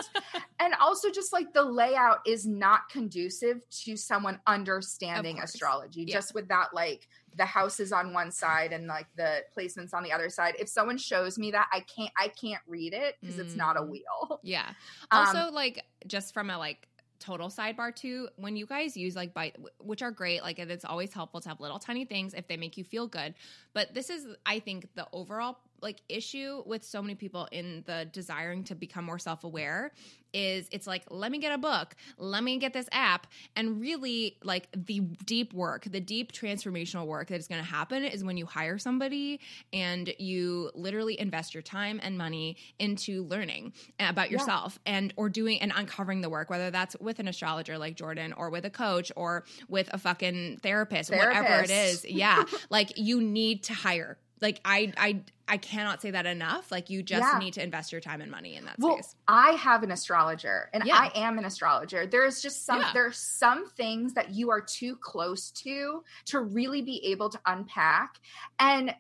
[0.60, 6.06] and also, just like the layout is not conducive to someone understanding astrology.
[6.08, 6.14] Yeah.
[6.16, 10.12] Just with that, like the houses on one side and like the placements on the
[10.14, 10.56] other side.
[10.58, 13.82] If someone shows me that, I can't, I can't read it because it's not a
[13.82, 13.90] Mm.
[13.90, 14.40] wheel.
[14.44, 14.70] Yeah.
[15.12, 16.88] Um, Also, like just from a like
[17.20, 21.14] total sidebar too, when you guys use like bite, which are great, like it's always
[21.14, 23.34] helpful to have little tiny things if they make you feel good.
[23.74, 28.08] But this is, I think, the overall like issue with so many people in the
[28.12, 29.92] desiring to become more self aware
[30.34, 34.36] is it's like let me get a book let me get this app and really
[34.44, 38.36] like the deep work the deep transformational work that is going to happen is when
[38.36, 39.40] you hire somebody
[39.72, 44.40] and you literally invest your time and money into learning about Yeah.
[44.40, 48.34] yourself and or doing and uncovering the work whether that's with an astrologer like jordan
[48.34, 52.06] or with a coach or with a fucking therapist, whatever it is.
[52.06, 56.90] Yeah like you need to hire like i i i cannot say that enough like
[56.92, 57.40] you just Yeah.
[57.40, 60.70] need to invest your time and money in that Well, space I have an astrologer
[60.74, 60.98] and Yeah.
[60.98, 62.06] I am an astrologer.
[62.06, 62.92] There's just some Yeah.
[62.94, 68.20] there's some things that you are too close to to really be able to unpack.
[68.60, 68.94] And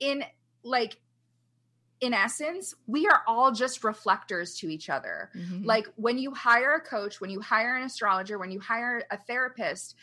[0.00, 0.24] in
[0.64, 0.98] like
[2.00, 5.30] in essence, we are all just reflectors to each other.
[5.34, 5.64] Mhm.
[5.66, 9.18] Like when you hire a coach, when you hire an astrologer, when you hire a
[9.18, 9.96] therapist,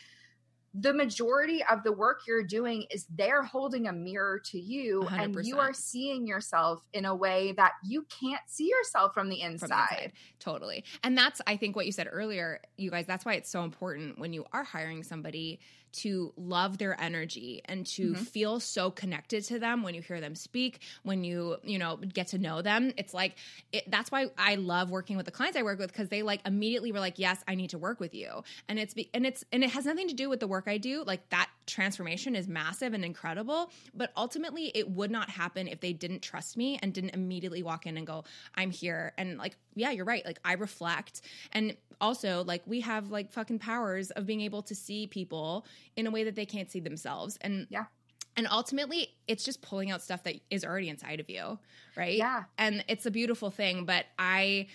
[0.78, 5.36] the majority of the work you're doing is they're holding a mirror to you and
[5.42, 9.68] you are seeing yourself in a way that you can't see yourself from the inside.
[9.68, 10.12] from inside.
[10.38, 10.84] Totally.
[11.02, 14.18] And that's, I think, what you said earlier, you guys, that's why it's so important
[14.18, 15.60] when you are hiring somebody
[15.96, 18.26] to love their energy and to Mhm.
[18.26, 22.28] feel so connected to them when you hear them speak, when you, you know, get
[22.28, 22.92] to know them.
[22.96, 23.36] It's like,
[23.72, 26.40] it, that's why I love working with the clients I work with because they like
[26.46, 28.42] immediately were like, yes, I need to work with you.
[28.68, 30.78] And it's, be, and it's, and it has nothing to do with the work I
[30.78, 31.02] do.
[31.04, 33.70] Like that transformation is massive and incredible.
[33.94, 37.86] But ultimately, it would not happen if they didn't trust me and didn't immediately walk
[37.86, 38.24] in and go,
[38.54, 39.12] I'm here.
[39.18, 40.24] And like, yeah, you're right.
[40.24, 41.22] Like, I reflect.
[41.52, 46.06] And also, like, we have like fucking powers of being able to see people in
[46.06, 47.38] a way that they can't see themselves.
[47.40, 47.86] And Yeah.
[48.38, 51.58] And ultimately, it's just pulling out stuff that is already inside of you,
[51.96, 52.18] right?
[52.18, 52.44] Yeah.
[52.58, 53.86] And it's a beautiful thing.
[53.86, 54.66] But I,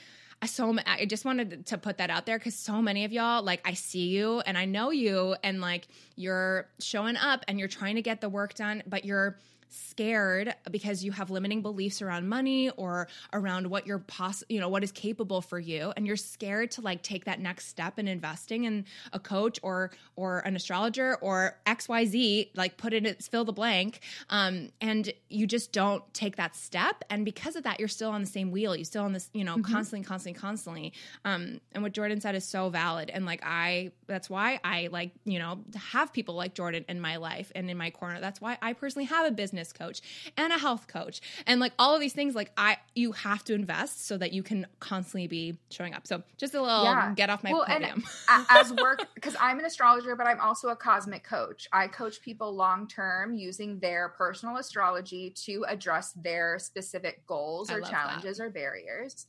[0.46, 3.62] so I just wanted to put that out there because so many of y'all, like,
[3.64, 7.96] I see you and I know you, and like, you're showing up and you're trying
[7.96, 9.38] to get the work done, but you're
[9.74, 14.70] scared because you have limiting beliefs around money or around what you're poss- you know
[14.70, 18.08] what is capable for you and you're scared to like take that next step in
[18.08, 23.54] investing in a coach or or an astrologer or xyz like put it fill the
[23.54, 28.10] blank um and you just don't take that step and because of that you're still
[28.12, 28.76] on the same wheel.
[28.76, 29.64] You're still on this you know Mhm.
[29.64, 30.94] constantly constantly constantly.
[31.26, 35.12] Um and what jordan said is so valid and like i that's why i like
[35.26, 38.20] you know have people like jordan in my life and in my corner.
[38.20, 40.02] That's why i personally have a business coach
[40.38, 41.22] and a health coach.
[41.46, 44.44] And like all of these things like i you have to invest so that you
[44.44, 46.08] can constantly be showing up.
[46.08, 47.14] So just a little Yeah.
[47.16, 48.04] get off my Well, and podium.
[48.50, 51.68] as work because i'm an astrologer but i'm also a cosmic coach.
[51.74, 57.82] I coach people long term using their personal astrology to address their specific goals or
[57.82, 59.26] challenges or barriers.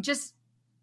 [0.00, 0.34] Just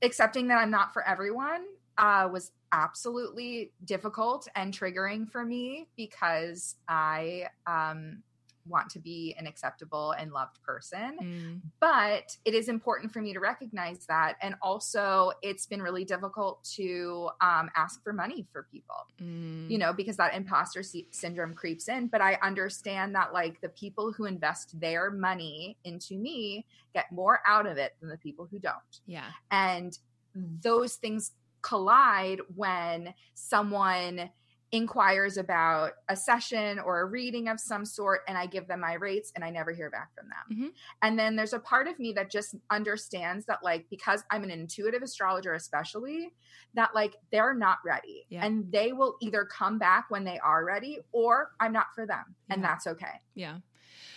[0.01, 1.61] accepting that i'm not for everyone
[1.97, 8.23] uh, was absolutely difficult and triggering for me because I um,
[8.67, 11.17] want to be an acceptable and loved person.
[11.21, 11.61] Mm.
[11.79, 14.35] But it is important for me to recognize that.
[14.41, 19.69] And also, it's been really difficult to um, ask for money for people, mm.
[19.69, 22.07] you know, because that imposter c- syndrome creeps in.
[22.07, 27.39] But I understand that, like, the people who invest their money into me get more
[27.45, 28.75] out of it than the people who don't.
[29.05, 29.29] Yeah.
[29.51, 29.97] And
[30.35, 34.29] those things collide when someone
[34.73, 38.93] inquires about a session or a reading of some sort and I give them my
[38.95, 40.57] rates and I never hear back from them.
[40.57, 40.67] Mm-hmm.
[41.03, 44.49] And then there's a part of me that just understands that like because I'm an
[44.49, 46.33] intuitive astrologer especially
[46.73, 48.43] that like they're not ready yeah.
[48.43, 52.35] and they will either come back when they are ready or I'm not for them
[52.49, 52.55] yeah.
[52.55, 53.21] and that's okay.
[53.35, 53.57] Yeah.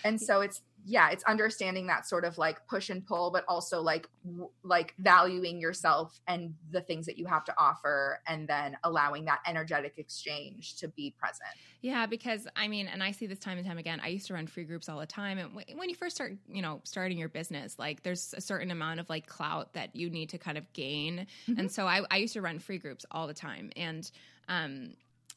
[0.04, 3.82] And so it's yeah it's understanding that sort of like push and pull but also
[3.82, 8.76] like w- like valuing yourself and the things that you have to offer and then
[8.84, 11.51] allowing that energetic exchange to be present
[11.82, 14.34] yeah because i mean and i see this time and time again i used to
[14.34, 17.18] run free groups all the time and w- when you first start you know starting
[17.18, 20.57] your business like there's a certain amount of like clout that you need to kind
[20.57, 21.59] of gain mm-hmm.
[21.59, 24.09] and so I, I used to run free groups all the time and
[24.49, 24.91] um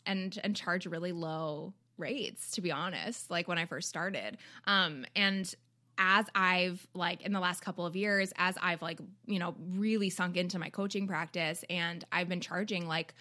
[0.05, 5.05] and and charge really low rates to be honest like when i first started um
[5.15, 5.55] and
[6.01, 10.09] as I've like in the last couple of years, as I've like, you know, really
[10.09, 13.13] sunk into my coaching practice and I've been charging like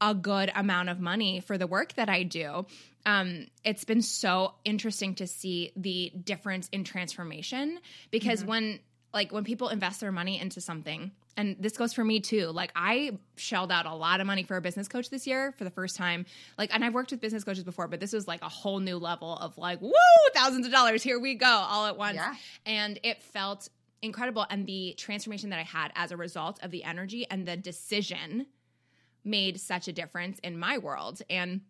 [0.00, 2.66] a good amount of money for the work that I do,
[3.06, 7.78] um, it's been so interesting to see the difference in transformation
[8.10, 8.48] because mm-hmm.
[8.48, 8.80] when
[9.12, 12.46] like when people invest their money into something, and this goes for me too.
[12.48, 15.64] Like I shelled out a lot of money for a business coach this year for
[15.64, 16.26] the first time.
[16.58, 18.98] Like, and I've worked with business coaches before, but this was like a whole new
[18.98, 19.92] level of like, woo,
[20.34, 21.02] thousands of dollars.
[21.02, 22.16] Here we go, all at once.
[22.16, 22.34] Yeah.
[22.66, 23.68] And it felt
[24.02, 24.46] incredible.
[24.50, 28.46] And the transformation that I had as a result of the energy and the decision
[29.24, 31.22] made such a difference in my world.
[31.28, 31.60] And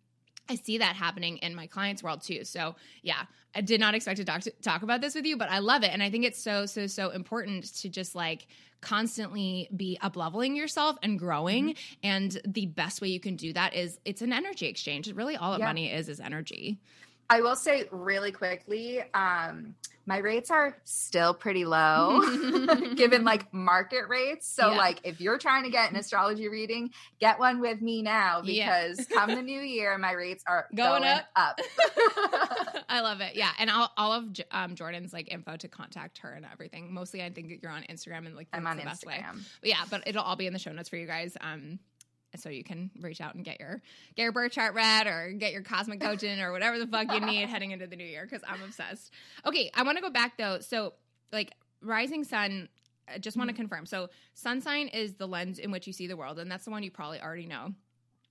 [0.49, 2.45] I see that happening in my clients' world too.
[2.45, 3.23] So, yeah,
[3.55, 5.83] I did not expect to talk, to talk about this with you, but I love
[5.85, 5.91] it.
[5.93, 8.47] And I think it's so, so, so important to just like
[8.81, 11.71] constantly be up leveling yourself and growing.
[11.71, 11.95] Mm-hmm.
[12.03, 15.13] And the best way you can do that is it's an energy exchange.
[15.13, 15.67] Really, all yeah.
[15.67, 16.79] money is is energy.
[17.29, 19.77] I will say really quickly, um,
[20.11, 22.21] my rates are still pretty low
[22.97, 24.49] given like market rates.
[24.49, 24.77] So yeah.
[24.77, 26.91] like if you're trying to get an astrology reading,
[27.21, 29.17] get one with me now because yeah.
[29.17, 31.27] come the new year, my rates are going, going up.
[31.37, 31.61] up.
[32.89, 33.37] I love it.
[33.37, 36.93] Yeah, and all, all of um, Jordan's like info to contact her and everything.
[36.93, 38.87] Mostly, I think you're on Instagram and like I'm on the Instagram.
[38.87, 39.25] best way.
[39.61, 41.37] But yeah, but it'll all be in the show notes for you guys.
[41.41, 41.79] Um,
[42.37, 43.83] so you can reach out and get your
[44.15, 47.21] get your birth chart read or get your cosmic coaching or whatever the fuck you
[47.21, 49.13] need heading into the new year because I'm obsessed.
[49.47, 50.61] Okay, I want to go back though.
[50.61, 50.95] So
[51.33, 51.53] like
[51.83, 52.69] rising sun,
[53.13, 53.63] I just want to mm-hmm.
[53.63, 53.87] confirm.
[53.87, 56.71] So sun sign is the lens in which you see the world, and that's the
[56.71, 57.75] one you probably already know.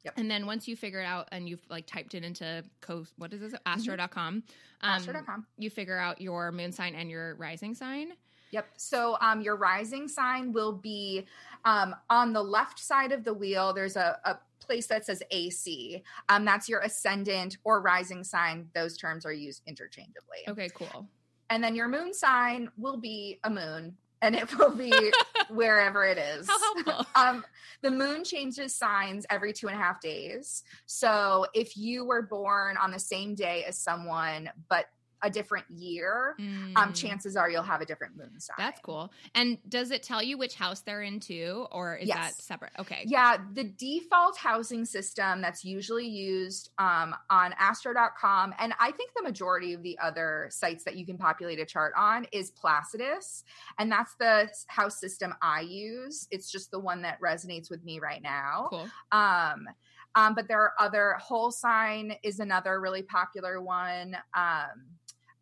[0.06, 0.14] Yep.
[0.16, 3.34] And then once you figure it out and you've like typed it into co what
[3.34, 4.44] is this astro.com, um,
[4.82, 8.14] astro.com, you figure out your moon sign and your rising sign.
[8.52, 8.68] Yep.
[8.78, 11.26] So um, your rising sign will be
[11.66, 13.74] um, on the left side of the wheel.
[13.74, 16.04] There's a, a place that says AC.
[16.30, 18.68] Um, that's your ascendant or rising sign.
[18.74, 20.48] Those terms are used interchangeably.
[20.48, 21.08] Okay, cool.
[21.50, 24.94] And then your moon sign will be a moon, and it will be
[25.50, 26.48] wherever it is.
[26.48, 27.08] How helpful.
[27.16, 27.44] um,
[27.82, 30.64] the moon changes signs every two and a half days.
[30.86, 34.86] So if you were born on the same day as someone, but
[35.22, 36.82] a different year, um, mm.
[36.82, 38.56] um, chances are you'll have a different moon sign.
[38.58, 39.12] That's cool.
[39.36, 42.18] And does it tell you which house they're in too, or is yes.
[42.18, 42.72] that separate?
[42.80, 43.04] Okay.
[43.06, 49.24] Yeah, the default housing system that's usually used um, on astro.com, and I think the
[49.24, 53.44] majority of the other sites that you can populate a chart on is Placidus.
[53.78, 56.28] And that's the house system I use.
[56.32, 58.68] It's just the one that resonates with me right now.
[58.70, 58.90] Cool.
[59.12, 59.68] Um,
[60.16, 64.18] um, but there are other whole sign is another really popular one.
[64.36, 64.86] Um,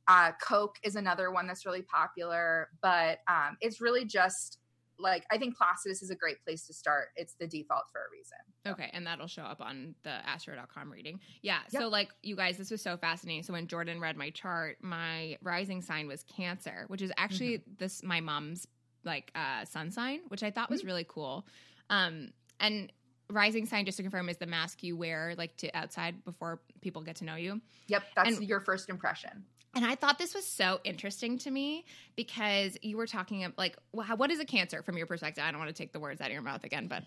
[0.08, 4.60] uh, Koch is another one that's really popular, but um, it's really just
[5.00, 7.10] like I think Placidus is a great place to start.
[7.16, 8.38] It's the default for a reason.
[8.66, 11.20] Okay, and that'll show up on the astro.com reading.
[11.42, 11.82] Yeah, yep.
[11.82, 13.44] so like you guys, this was so fascinating.
[13.44, 17.72] So when Jordan read my chart, my rising sign was Cancer, which is actually mm-hmm.
[17.78, 18.68] this my mom's
[19.04, 20.88] like uh sun sign, which I thought was mm-hmm.
[20.88, 21.46] really cool.
[21.90, 22.30] Um
[22.60, 22.92] and
[23.30, 27.02] rising sign just to confirm is the mask you wear like to outside before people
[27.02, 27.62] get to know you.
[27.88, 29.44] Yep, that's and, your first impression.
[29.76, 33.78] And I thought this was so interesting to me because you were talking of like,
[33.92, 35.44] well, what is a cancer from your perspective?
[35.46, 37.04] I don't want to take the words out of your mouth again, but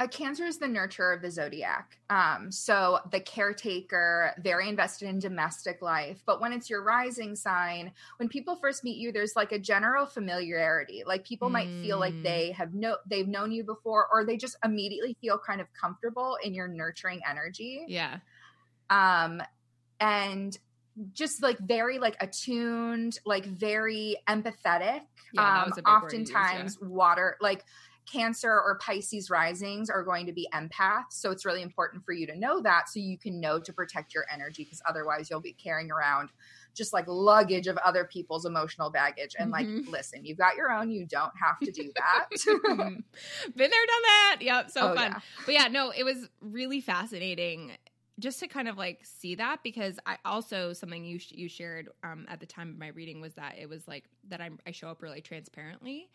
[0.00, 5.18] a cancer is the nurturer of the zodiac um, so the caretaker very invested in
[5.18, 9.52] domestic life but when it's your rising sign when people first meet you there's like
[9.52, 11.52] a general familiarity like people mm.
[11.52, 12.22] might feel like mm.
[12.22, 16.38] they have no they've known you before or they just immediately feel kind of comfortable
[16.42, 18.18] in your nurturing energy yeah
[18.88, 19.42] um
[20.00, 20.58] and
[21.12, 25.00] just like very like attuned like very empathetic
[25.32, 26.88] yeah, um oftentimes use, yeah.
[26.88, 27.64] water like
[28.10, 31.12] Cancer or Pisces risings are going to be empaths.
[31.12, 34.14] So it's really important for you to know that so you can know to protect
[34.14, 36.30] your energy because otherwise you'll be carrying around
[36.74, 39.34] just like luggage of other people's emotional baggage.
[39.38, 39.76] And mm-hmm.
[39.76, 40.90] like, listen, you've got your own.
[40.90, 42.28] You don't have to do that.
[42.36, 43.04] Been
[43.56, 44.36] there, done that.
[44.40, 44.70] Yep.
[44.70, 45.12] So oh, fun.
[45.12, 45.18] Yeah.
[45.44, 47.72] But yeah, no, it was really fascinating
[48.20, 51.88] just to kind of like see that because I also something you sh- you shared
[52.04, 54.70] um, at the time of my reading was that it was like that I'm, I
[54.70, 56.08] show up really transparently,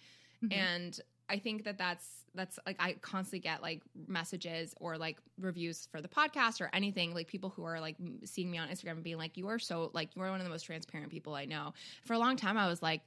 [0.43, 0.57] mm-hmm.
[0.57, 0.99] and
[1.29, 6.01] I think that that's that's like I constantly get like messages or like reviews for
[6.01, 9.17] the podcast or anything like people who are like seeing me on Instagram and being
[9.17, 11.73] like you are so like you are one of the most transparent people I know.
[12.05, 13.01] For a long time I was like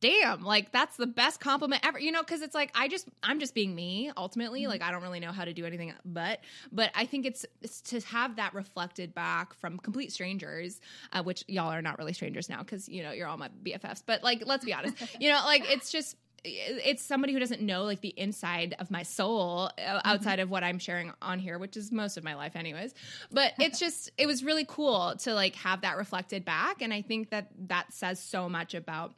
[0.00, 3.40] damn like that's the best compliment ever you know because it's like i just i'm
[3.40, 4.70] just being me ultimately mm-hmm.
[4.70, 6.40] like i don't really know how to do anything but
[6.70, 10.80] but i think it's, it's to have that reflected back from complete strangers
[11.12, 14.02] uh, which y'all are not really strangers now because you know you're all my bffs
[14.04, 16.16] but like let's be honest you know like it's just
[16.46, 20.08] it's somebody who doesn't know like the inside of my soul uh, mm-hmm.
[20.08, 22.94] outside of what I'm sharing on here, which is most of my life anyways.
[23.32, 27.02] But it's just it was really cool to like have that reflected back and I
[27.02, 29.14] think that that says so much about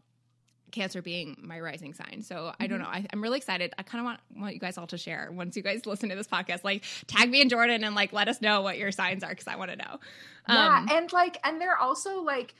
[0.70, 2.62] cancer being my rising sign so mm-hmm.
[2.62, 2.92] i don't mm-hmm.
[2.92, 5.30] know I, am really excited i kind of want want you guys all to share
[5.32, 8.28] once you guys listen to this podcast like tag me and jordan and like let
[8.28, 9.98] us know what your signs are because i want to know
[10.46, 12.54] um, yeah and like and they're also like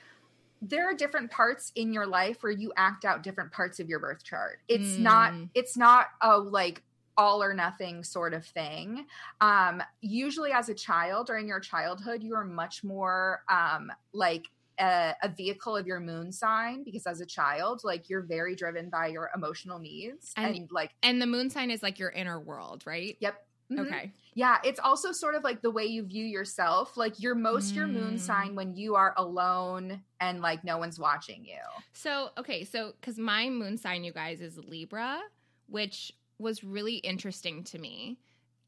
[0.61, 4.01] there are different parts in your life where you act out different parts of your
[4.01, 4.59] birth chart.
[4.69, 5.01] It's mm.
[5.01, 6.83] not it's not a like
[7.17, 9.07] all or nothing sort of thing.
[9.41, 14.47] Um, usually, as a child or in your childhood, you are much more um, like
[14.79, 18.89] a, a, vehicle of your moon sign because as a child, like you're very driven
[18.89, 22.41] by your emotional needs and, and like and the moon sign is like your inner
[22.41, 23.16] world, right?
[23.20, 23.45] Yep.
[23.70, 23.83] Mm-hmm.
[23.83, 24.12] Okay.
[24.35, 26.97] Yeah, it's also sort of like the way you view yourself.
[26.97, 27.76] Like you're most mm.
[27.76, 28.20] your moon mm.
[28.20, 31.59] sign when you are alone and like no one's watching you.
[31.93, 35.20] So, okay, so cuz my moon sign you guys is Libra,
[35.66, 38.18] which was really interesting to me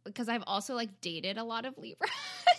[0.05, 2.11] because I've also like dated a lot of Libras,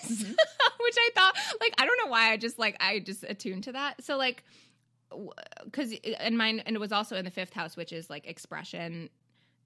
[0.03, 0.31] mm-hmm.
[0.79, 3.73] which I thought like I don't know why I just like I just attuned to
[3.73, 4.03] that.
[4.03, 4.43] So like
[5.65, 9.09] because and mine and it was also in the fifth house, which is like expression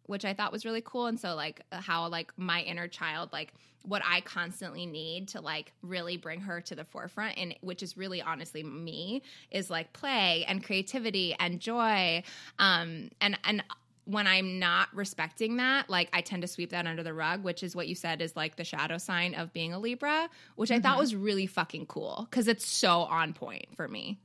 [0.07, 1.07] which I thought was really cool.
[1.07, 5.71] And so like how like my inner child, like what I constantly need to like
[5.82, 9.21] really bring her to the forefront and which is really honestly me
[9.51, 12.23] is like play and creativity and joy.
[12.59, 13.63] Um and and
[14.05, 17.63] when I'm not respecting that, like I tend to sweep that under the rug, which
[17.63, 20.77] is what you said is like the shadow sign of being a Libra, which mm-hmm.
[20.77, 21.01] I thought mm-hmm.
[21.01, 24.19] was really fucking cool because it's so on point for me.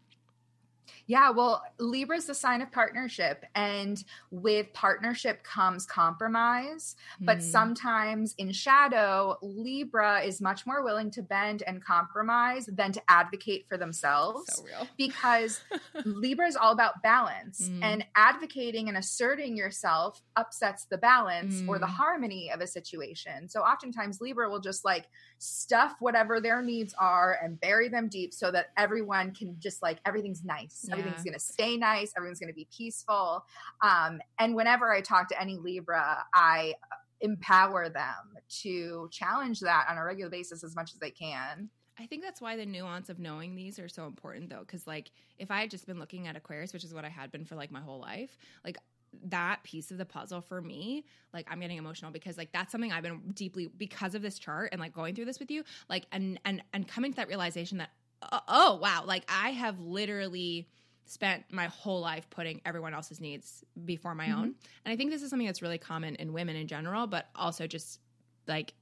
[1.11, 4.01] Yeah, well, Libra is the sign of partnership, and
[4.31, 6.95] with partnership comes compromise.
[7.21, 7.27] Mm.
[7.27, 7.43] But hmm.
[7.43, 13.67] sometimes in shadow, Libra is much more willing to bend and compromise than to advocate
[13.69, 14.55] for themselves.
[14.55, 14.87] So real.
[14.97, 15.61] Because
[16.05, 17.81] Libra is all about balance, mm.
[17.83, 21.69] and advocating and asserting yourself upsets the balance mm.
[21.69, 21.93] or the hmm.
[21.93, 23.49] harmony of a situation.
[23.49, 25.09] So oftentimes, Libra will just like
[25.39, 29.99] stuff whatever their needs are and bury them deep so that everyone can just like
[30.07, 30.85] everything's nice.
[30.89, 33.45] Yeah everything's going to stay nice everyone's going to be peaceful
[33.83, 36.73] um, and whenever i talk to any libra i
[37.21, 41.69] empower them to challenge that on a regular basis as much as they can.
[41.99, 45.11] I think that's why the nuance of knowing these are so important though cuz like
[45.39, 47.57] if I had just been looking at Aquarius which is what I had been for
[47.57, 48.79] like my whole life like
[49.25, 52.93] that piece of the puzzle for me like i'm getting emotional because like that's something
[52.93, 56.07] i've been deeply because of this chart and like going through this with you like
[56.13, 57.91] and and and coming to that realization that
[58.23, 60.69] uh, oh wow like i have literally
[61.11, 64.39] spent my whole life putting everyone else's needs before my mm-hmm.
[64.39, 64.55] own.
[64.85, 67.67] And I think this is something that's really common in women in general, but also
[67.67, 67.99] just
[68.47, 68.75] like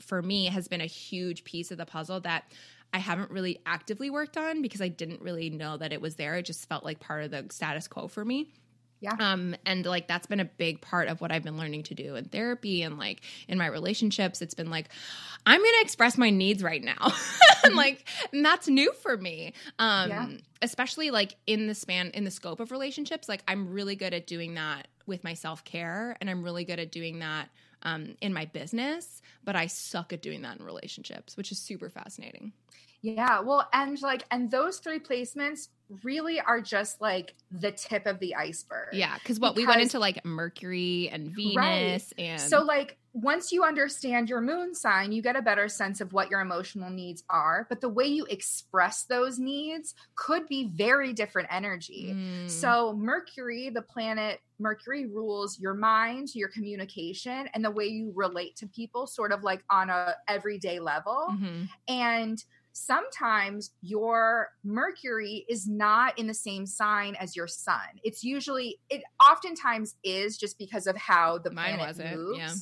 [0.00, 2.44] for me has been a huge piece of the puzzle that
[2.94, 6.36] I haven't really actively worked on because I didn't really know that it was there.
[6.36, 8.48] It just felt like part of the status quo for me.
[9.00, 9.14] Yeah.
[9.18, 12.16] Um, and like that's been a big part of what I've been learning to do
[12.16, 14.42] in therapy and like in my relationships.
[14.42, 14.88] It's been like,
[15.46, 16.96] I'm gonna express my needs right now.
[17.00, 17.76] and mm-hmm.
[17.76, 19.52] like and that's new for me.
[19.78, 20.28] Um, yeah.
[20.62, 23.28] especially like in the span in the scope of relationships.
[23.28, 26.92] Like I'm really good at doing that with my self-care and I'm really good at
[26.92, 27.48] doing that
[27.82, 31.88] um, in my business, but I suck at doing that in relationships, which is super
[31.88, 32.52] fascinating.
[33.00, 35.68] Yeah, well, and like, and those three placements
[36.02, 38.88] really are just like the tip of the iceberg.
[38.92, 42.24] Yeah, because what we went into like Mercury and Venus right.
[42.24, 46.12] and so like once you understand your moon sign, you get a better sense of
[46.12, 47.66] what your emotional needs are.
[47.68, 52.12] But the way you express those needs could be very different energy.
[52.14, 52.48] Mm.
[52.48, 58.56] So, Mercury, the planet Mercury, rules your mind, your communication, and the way you relate
[58.56, 61.28] to people, sort of like on a everyday level.
[61.30, 61.64] Mm-hmm.
[61.86, 62.44] And
[62.78, 68.00] sometimes your Mercury is not in the same sign as your sun.
[68.04, 72.38] It's usually, it oftentimes is just because of how the Mine planet moves.
[72.38, 72.52] Yeah.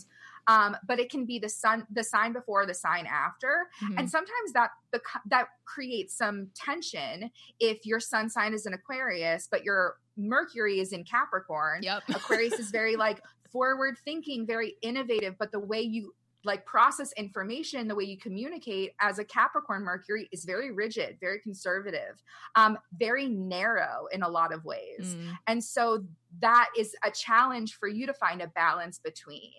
[0.48, 3.98] Um, but it can be the sun, the sign before, the sign after, mm-hmm.
[3.98, 9.48] and sometimes that the, that creates some tension if your sun sign is in Aquarius,
[9.50, 11.82] but your Mercury is in Capricorn.
[11.82, 12.02] Yep.
[12.10, 16.14] Aquarius is very like forward thinking, very innovative, but the way you
[16.46, 21.40] like process information, the way you communicate as a Capricorn Mercury is very rigid, very
[21.40, 22.22] conservative,
[22.54, 25.16] um, very narrow in a lot of ways.
[25.16, 25.32] Mm.
[25.48, 26.04] And so
[26.40, 29.52] that is a challenge for you to find a balance between.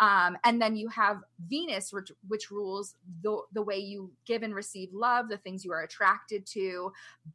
[0.00, 4.54] Um, and then you have Venus, which, which rules the, the way you give and
[4.54, 6.92] receive love, the things you are attracted to.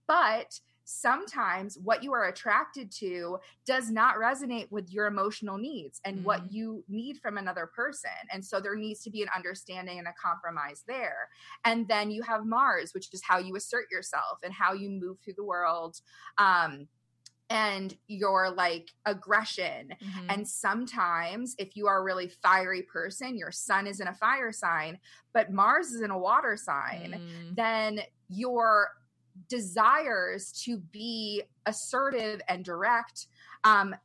[0.08, 6.18] But sometimes what you are attracted to does not resonate with your emotional needs and
[6.18, 6.26] mm-hmm.
[6.26, 8.12] what you need from another person.
[8.32, 11.30] And so there needs to be an understanding and a compromise there.
[11.66, 15.18] And then you have Mars, which is how you assert yourself and how you move
[15.24, 16.00] through the world.
[16.38, 16.88] Um,
[17.50, 19.90] and your like aggression.
[19.90, 20.28] Mm-hmm.
[20.30, 24.52] And sometimes, if you are a really fiery person, your sun is in a fire
[24.52, 24.98] sign,
[25.34, 27.56] but Mars is in a water sign, mm.
[27.56, 28.90] then your
[29.50, 33.28] desires to be assertive and direct
[33.64, 33.96] um,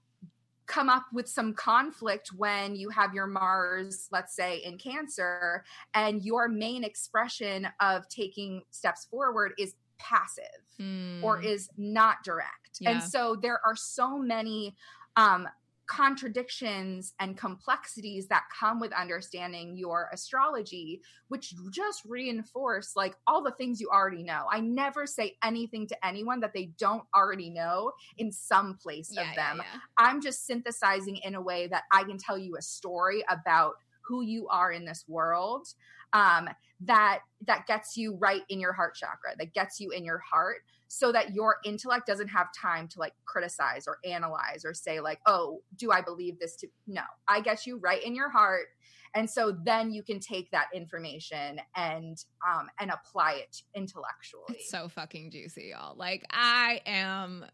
[0.66, 5.64] come up with some conflict when you have your Mars, let's say, in Cancer,
[5.94, 10.44] and your main expression of taking steps forward is passive
[10.80, 11.22] mm.
[11.22, 12.78] or is not direct.
[12.80, 12.90] Yeah.
[12.90, 14.76] And so there are so many
[15.16, 15.48] um,
[15.88, 23.50] contradictions and complexities that come with understanding your astrology, which just reinforce like all the
[23.52, 24.44] things you already know.
[24.52, 29.22] I never say anything to anyone that they don't already know in some place yeah,
[29.22, 29.56] of them.
[29.56, 29.80] Yeah, yeah.
[29.96, 34.22] I'm just synthesizing in a way that I can tell you a story about who
[34.22, 35.68] you are in this world
[36.12, 36.48] um,
[36.80, 40.62] that that gets you right in your heart chakra, that gets you in your heart
[40.88, 45.20] so that your intellect doesn't have time to like criticize or analyze or say like
[45.26, 48.68] oh do i believe this to no i get you right in your heart
[49.14, 54.70] and so then you can take that information and um and apply it intellectually it's
[54.70, 57.44] so fucking juicy y'all like i am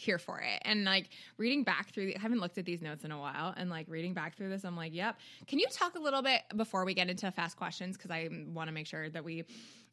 [0.00, 0.62] here for it.
[0.62, 3.52] And like reading back through, the, I haven't looked at these notes in a while,
[3.56, 5.18] and like reading back through this, I'm like, yep.
[5.46, 8.68] Can you talk a little bit before we get into fast questions because I want
[8.68, 9.44] to make sure that we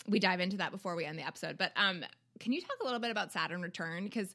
[0.07, 1.57] we dive into that before we end the episode.
[1.57, 2.03] But um,
[2.39, 4.03] can you talk a little bit about Saturn return?
[4.03, 4.33] Because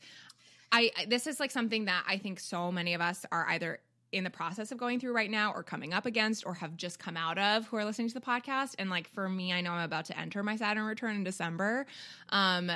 [0.70, 3.80] I this is like something that I think so many of us are either
[4.12, 6.98] in the process of going through right now or coming up against or have just
[6.98, 8.74] come out of who are listening to the podcast.
[8.78, 11.86] And like for me i know i'm about to enter my saturn return in december
[12.28, 12.70] um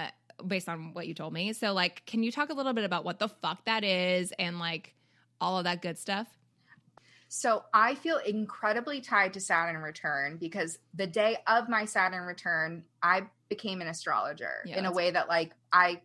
[0.47, 1.53] based on what you told me.
[1.53, 4.59] So like can you talk a little bit about what the fuck that is and
[4.59, 4.95] like
[5.41, 6.27] all of that good stuff?
[7.29, 12.85] So I feel incredibly tied to Saturn return because the day of my Saturn return,
[13.03, 16.01] I became an astrologer yeah, in a way that like I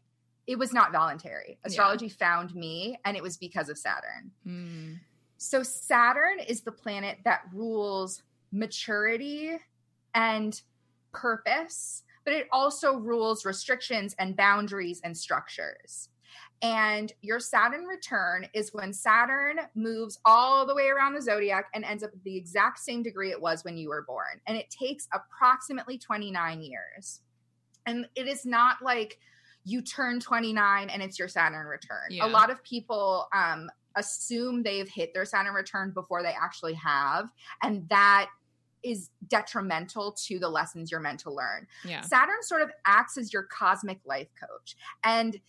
[0.47, 1.59] it was not voluntary.
[1.63, 2.13] Astrology yeah.
[2.17, 4.31] found me and it was because of Saturn.
[4.45, 4.99] Mm.
[5.37, 8.21] So Saturn is the planet that rules
[8.51, 9.57] maturity
[10.13, 10.59] and
[11.13, 16.09] purpose, but it also rules restrictions and boundaries and structures.
[16.61, 21.83] And your Saturn return is when Saturn moves all the way around the zodiac and
[21.83, 24.39] ends up at the exact same degree it was when you were born.
[24.45, 27.21] And it takes approximately 29 years.
[27.85, 29.19] And it is not like
[29.63, 32.09] you turn 29 and it's your Saturn return.
[32.09, 32.25] Yeah.
[32.25, 37.29] A lot of people um, assume they've hit their Saturn return before they actually have.
[37.61, 38.29] And that
[38.83, 41.67] is detrimental to the lessons you're meant to learn.
[41.85, 42.01] Yeah.
[42.01, 44.75] Saturn sort of acts as your cosmic life coach.
[45.03, 45.39] And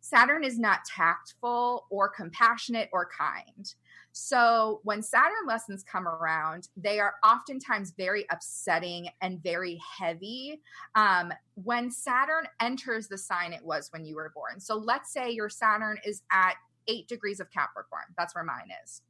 [0.00, 3.74] Saturn is not tactful or compassionate or kind.
[4.12, 10.60] So when Saturn lessons come around, they are oftentimes very upsetting and very heavy.
[10.94, 14.58] Um, when Saturn enters the sign it was when you were born.
[14.60, 16.54] So let's say your Saturn is at
[16.88, 18.02] eight degrees of Capricorn.
[18.18, 19.02] That's where mine is.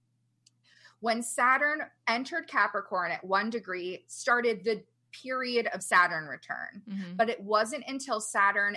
[1.01, 4.83] When Saturn entered Capricorn at one degree, started the
[5.13, 6.83] period of Saturn return.
[6.89, 7.17] Mm-hmm.
[7.17, 8.77] But it wasn't until Saturn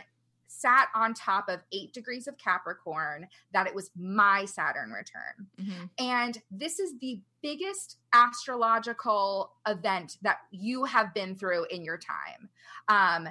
[0.54, 5.48] sat on top of eight degrees of Capricorn that it was my Saturn return.
[5.60, 5.86] Mm-hmm.
[6.00, 12.50] And this is the biggest astrological event that you have been through in your time.
[12.88, 13.30] Um,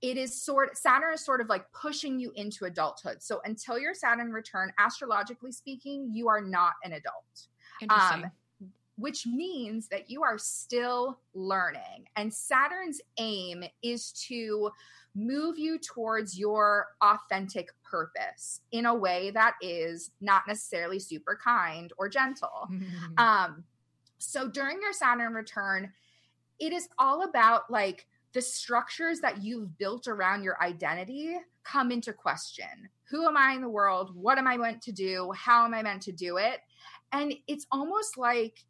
[0.00, 3.22] it is sort Saturn is sort of like pushing you into adulthood.
[3.22, 7.46] So until your Saturn return, astrologically speaking, you are not an adult.
[7.80, 8.24] Interesting.
[8.24, 8.30] Um,
[9.02, 12.06] which means that you are still learning.
[12.14, 14.70] And Saturn's aim is to
[15.16, 21.92] move you towards your authentic purpose in a way that is not necessarily super kind
[21.98, 22.68] or gentle.
[23.18, 23.64] um,
[24.18, 25.92] so during your Saturn return,
[26.60, 31.34] it is all about like the structures that you've built around your identity
[31.64, 32.88] come into question.
[33.10, 34.14] Who am I in the world?
[34.14, 35.32] What am I meant to do?
[35.34, 36.60] How am I meant to do it?
[37.10, 38.64] And it's almost like,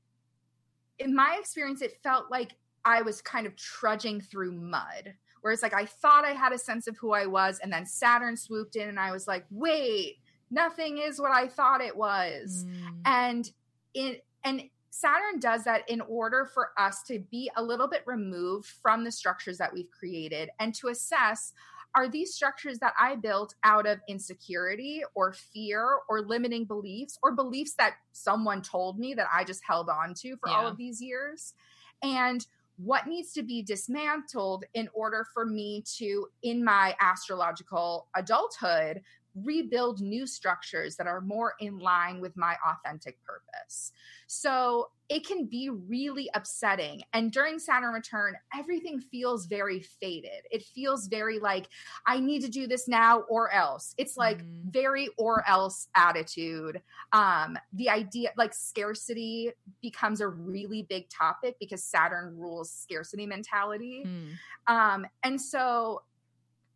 [0.99, 2.53] in my experience, it felt like
[2.84, 5.14] I was kind of trudging through mud.
[5.40, 8.36] Whereas, like, I thought I had a sense of who I was, and then Saturn
[8.36, 10.18] swooped in, and I was like, wait,
[10.51, 12.64] nothing is what I thought it was.
[12.64, 12.95] Mm.
[13.05, 13.51] And
[13.95, 18.66] it, and Saturn does that in order for us to be a little bit removed
[18.66, 21.55] from the structures that we've created and to assess
[21.95, 27.32] are these structures that I built out of insecurity or fear or limiting beliefs or
[27.32, 30.57] beliefs that someone told me that I just held on to for yeah.
[30.57, 31.55] all of these years?
[32.03, 39.03] And what needs to be dismantled in order for me to, in my astrological adulthood,
[39.35, 43.93] rebuild new structures that are more in line with my authentic purpose.
[44.26, 47.03] So it can be really upsetting.
[47.12, 50.45] And during Saturn return, everything feels very faded.
[50.51, 51.68] It feels very like,
[52.07, 53.95] I need to do this now or else.
[53.99, 54.72] It's like mm.
[54.72, 56.80] very or else attitude.
[57.12, 59.51] Um, the idea, like scarcity
[59.83, 64.05] becomes a really big topic because Saturn rules scarcity mentality.
[64.07, 64.28] Mm.
[64.66, 66.03] Um, and so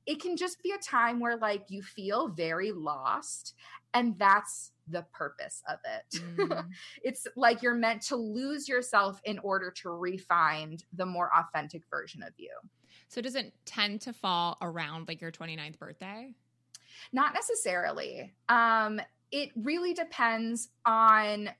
[0.06, 3.54] it can just be a time where like you feel very lost
[3.94, 6.66] and that's the purpose of it mm.
[7.02, 12.22] it's like you're meant to lose yourself in order to refine the more authentic version
[12.22, 12.50] of you
[13.08, 16.30] so does it tend to fall around like your 29th birthday
[17.12, 19.00] not necessarily um
[19.32, 21.50] it really depends on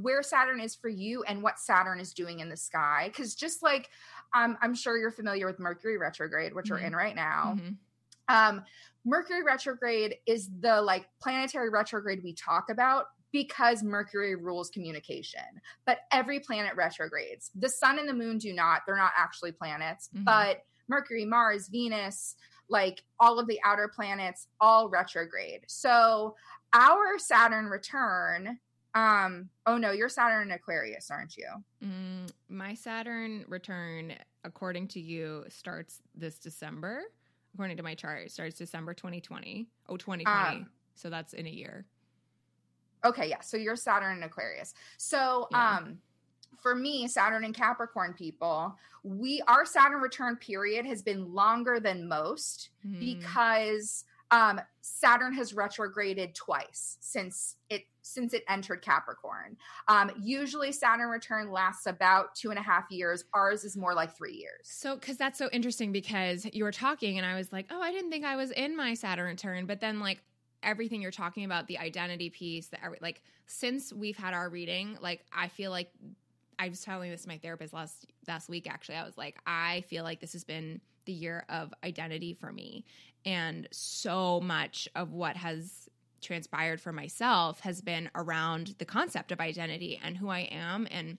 [0.00, 3.04] where Saturn is for you and what Saturn is doing in the sky.
[3.06, 3.90] Because just like
[4.34, 6.74] um, I'm sure you're familiar with Mercury retrograde, which mm-hmm.
[6.74, 7.56] we're in right now.
[7.56, 7.72] Mm-hmm.
[8.34, 8.64] Um,
[9.04, 15.40] Mercury retrograde is the like planetary retrograde we talk about because Mercury rules communication.
[15.86, 17.50] But every planet retrogrades.
[17.54, 18.82] The sun and the moon do not.
[18.86, 20.24] They're not actually planets, mm-hmm.
[20.24, 22.36] but Mercury, Mars, Venus,
[22.68, 25.62] like all of the outer planets all retrograde.
[25.66, 26.36] So
[26.72, 28.58] our Saturn return
[28.94, 31.48] um oh no you're saturn in aquarius aren't you?
[31.84, 34.14] Mm, my saturn return
[34.44, 37.02] according to you starts this december.
[37.54, 41.50] According to my chart it starts december 2020 oh 2020 um, so that's in a
[41.50, 41.86] year.
[43.04, 44.74] Okay yeah so you're saturn and aquarius.
[44.96, 45.76] So yeah.
[45.78, 45.98] um
[46.60, 52.08] for me saturn and capricorn people we our saturn return period has been longer than
[52.08, 52.98] most mm.
[52.98, 59.56] because um, Saturn has retrograded twice since it since it entered Capricorn.
[59.86, 63.24] Um, usually, Saturn return lasts about two and a half years.
[63.34, 64.62] Ours is more like three years.
[64.64, 67.92] So, because that's so interesting, because you were talking, and I was like, oh, I
[67.92, 70.22] didn't think I was in my Saturn return, but then like
[70.62, 75.24] everything you're talking about, the identity piece, that like since we've had our reading, like
[75.32, 75.90] I feel like
[76.58, 78.68] I was telling this to my therapist last last week.
[78.70, 82.52] Actually, I was like, I feel like this has been the year of identity for
[82.52, 82.84] me.
[83.26, 85.88] And so much of what has
[86.20, 91.18] transpired for myself has been around the concept of identity and who I am and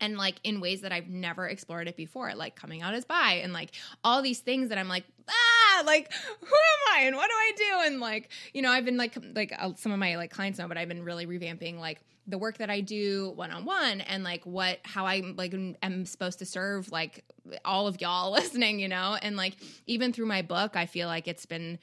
[0.00, 3.34] and like in ways that I've never explored it before, like coming out as bi
[3.34, 7.28] and like all these things that I'm like, ah, like who am I and what
[7.28, 7.86] do I do?
[7.86, 10.66] And like, you know, I've been like, like uh, some of my like clients know,
[10.66, 14.24] but I've been really revamping like the work that I do one on one and
[14.24, 17.24] like what, how I like am supposed to serve like
[17.64, 19.54] all of y'all listening, you know, and like
[19.86, 21.78] even through my book, I feel like it's been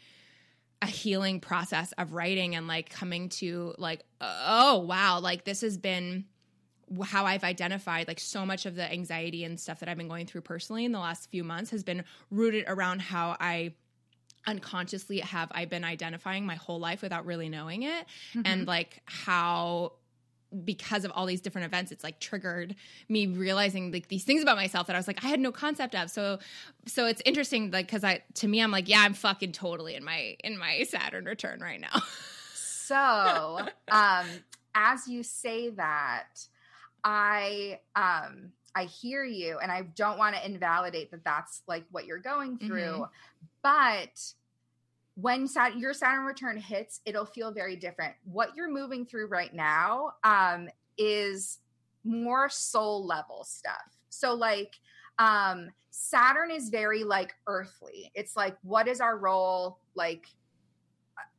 [0.81, 5.77] a healing process of writing and like coming to like, oh wow, like this has
[5.77, 6.25] been
[7.03, 10.25] how I've identified like so much of the anxiety and stuff that I've been going
[10.25, 13.73] through personally in the last few months has been rooted around how I
[14.47, 18.41] unconsciously have I been identifying my whole life without really knowing it mm-hmm.
[18.45, 19.93] and like how
[20.63, 22.75] because of all these different events it's like triggered
[23.07, 25.95] me realizing like these things about myself that I was like I had no concept
[25.95, 26.39] of so
[26.85, 30.03] so it's interesting like cuz I to me I'm like yeah I'm fucking totally in
[30.03, 32.01] my in my Saturn return right now
[32.53, 33.59] so
[33.91, 34.25] um
[34.75, 36.47] as you say that
[37.03, 42.05] I um I hear you and I don't want to invalidate that that's like what
[42.05, 42.79] you're going through.
[42.79, 43.03] Mm-hmm.
[43.61, 44.33] But
[45.21, 48.15] when Sat- your Saturn return hits, it'll feel very different.
[48.23, 51.59] What you're moving through right now um, is
[52.03, 53.97] more soul level stuff.
[54.09, 54.75] So, like,
[55.17, 58.09] Um, Saturn is very like earthly.
[58.15, 60.27] It's like, what is our role like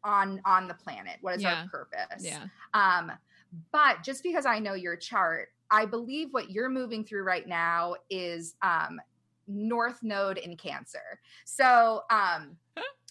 [0.05, 1.17] on on the planet?
[1.23, 1.63] What is Yeah.
[1.63, 2.23] our purpose?
[2.23, 2.45] Yeah.
[2.75, 3.11] Um,
[3.73, 7.95] but just because I know your chart, I believe what you're moving through right now
[8.11, 9.01] is um
[9.47, 11.19] North Node in Cancer.
[11.47, 12.59] So um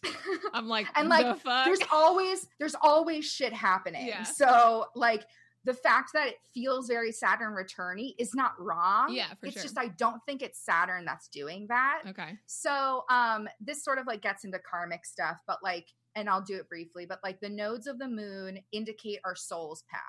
[0.53, 1.65] I'm like, And, like, the fuck?
[1.65, 4.07] there's always there's always shit happening.
[4.07, 4.23] Yeah.
[4.23, 5.25] So like
[5.65, 9.13] the fact that it feels very Saturn returny is not wrong.
[9.13, 9.63] Yeah, for it's sure.
[9.63, 12.01] just I don't think it's Saturn that's doing that.
[12.07, 12.37] okay.
[12.45, 16.55] So um this sort of like gets into karmic stuff, but like and I'll do
[16.57, 20.01] it briefly, but like the nodes of the moon indicate our soul's path.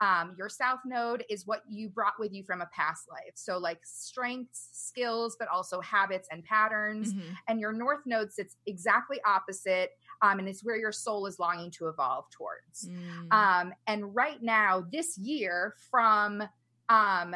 [0.00, 3.32] Um, your south node is what you brought with you from a past life.
[3.34, 7.34] So like strengths, skills, but also habits and patterns Mhm.
[7.48, 9.90] and your north node sits exactly opposite
[10.22, 13.32] um, and it's where your soul is longing to evolve towards Mm.
[13.32, 16.42] um, and right now this year from
[16.88, 17.34] um,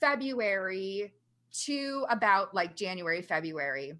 [0.00, 1.12] february
[1.52, 3.94] to about like january february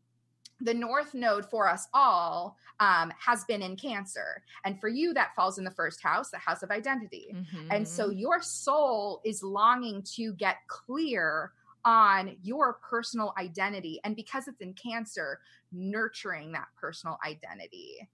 [0.61, 5.34] the north node for us all um, has been in cancer and for you that
[5.34, 7.34] falls in the first house the house of identity
[7.70, 8.18] and so Mhm.
[8.18, 11.52] your soul is longing to get clear
[11.86, 14.00] on your personal identity.
[14.04, 15.40] And because it's in cancer,
[15.72, 18.06] nurturing that personal identity.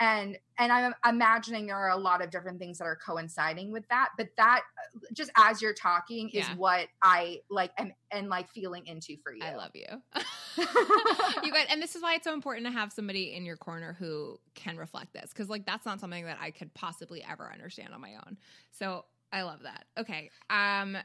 [0.00, 3.86] And and I'm imagining there are a lot of different things that are coinciding with
[3.88, 4.10] that.
[4.16, 4.62] But that
[5.12, 6.54] just as you're talking is Yeah.
[6.56, 9.42] what I like am and like feeling into for you.
[9.42, 9.86] I love you.
[11.42, 13.96] you guys, and this is why it's so important to have somebody in your corner
[13.98, 17.92] who can reflect this because, like, that's not something that I could possibly ever understand
[17.92, 18.36] on my own.
[18.70, 19.86] So I love that.
[19.98, 20.96] Okay, um,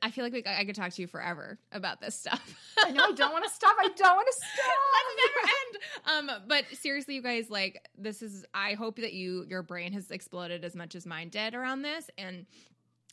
[0.00, 2.54] I feel like we, I could talk to you forever about this stuff.
[2.82, 3.76] I know I don't want to stop.
[3.78, 4.74] I don't want to stop.
[4.94, 6.30] Let's never end.
[6.30, 8.44] Um, but seriously, you guys, like, this is.
[8.54, 12.10] I hope that you, your brain has exploded as much as mine did around this,
[12.16, 12.46] and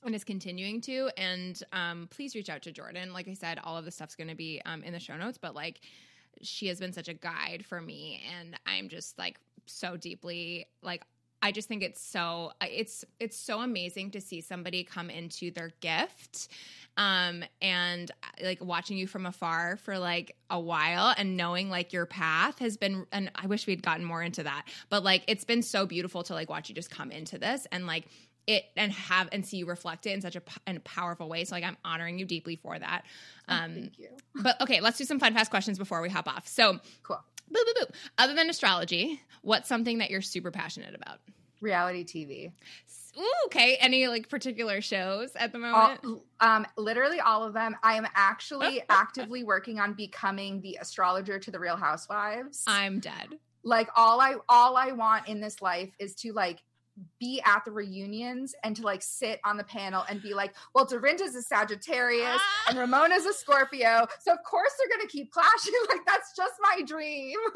[0.03, 1.09] and is continuing to.
[1.17, 3.13] And um, please reach out to Jordan.
[3.13, 5.37] Like I said, all of the stuff's going to be um, in the show notes,
[5.37, 5.81] but like
[6.41, 11.03] she has been such a guide for me, and I'm just like so deeply like.
[11.43, 15.71] I just think it's so it's it's so amazing to see somebody come into their
[15.81, 16.47] gift
[16.95, 18.09] um and
[18.41, 22.77] like watching you from afar for like a while and knowing like your path has
[22.77, 26.23] been and I wish we'd gotten more into that but like it's been so beautiful
[26.23, 28.05] to like watch you just come into this and like
[28.47, 31.27] it and have and see you reflect it in such a, p- in a powerful
[31.27, 33.03] way so like I'm honoring you deeply for that
[33.49, 34.09] um Thank you.
[34.35, 37.19] but okay let's do some fun fast questions before we hop off so Cool.
[37.49, 41.19] Boo boo boo other than astrology what's something that you're super passionate about?
[41.61, 42.51] Reality TV.
[43.19, 43.75] Ooh, okay.
[43.79, 46.21] Any like particular shows at the all, moment?
[46.39, 47.75] um literally all of them.
[47.83, 52.63] I am actually actively working on becoming the astrologer to the real housewives.
[52.65, 53.37] I'm dead.
[53.63, 56.61] Like all i all i want in this life is to like
[57.19, 60.85] be at the reunions and to like sit on the panel and be like well
[60.85, 62.39] dorinda's a sagittarius
[62.69, 66.81] and ramona's a scorpio so of course they're gonna keep clashing like that's just my
[66.85, 67.37] dream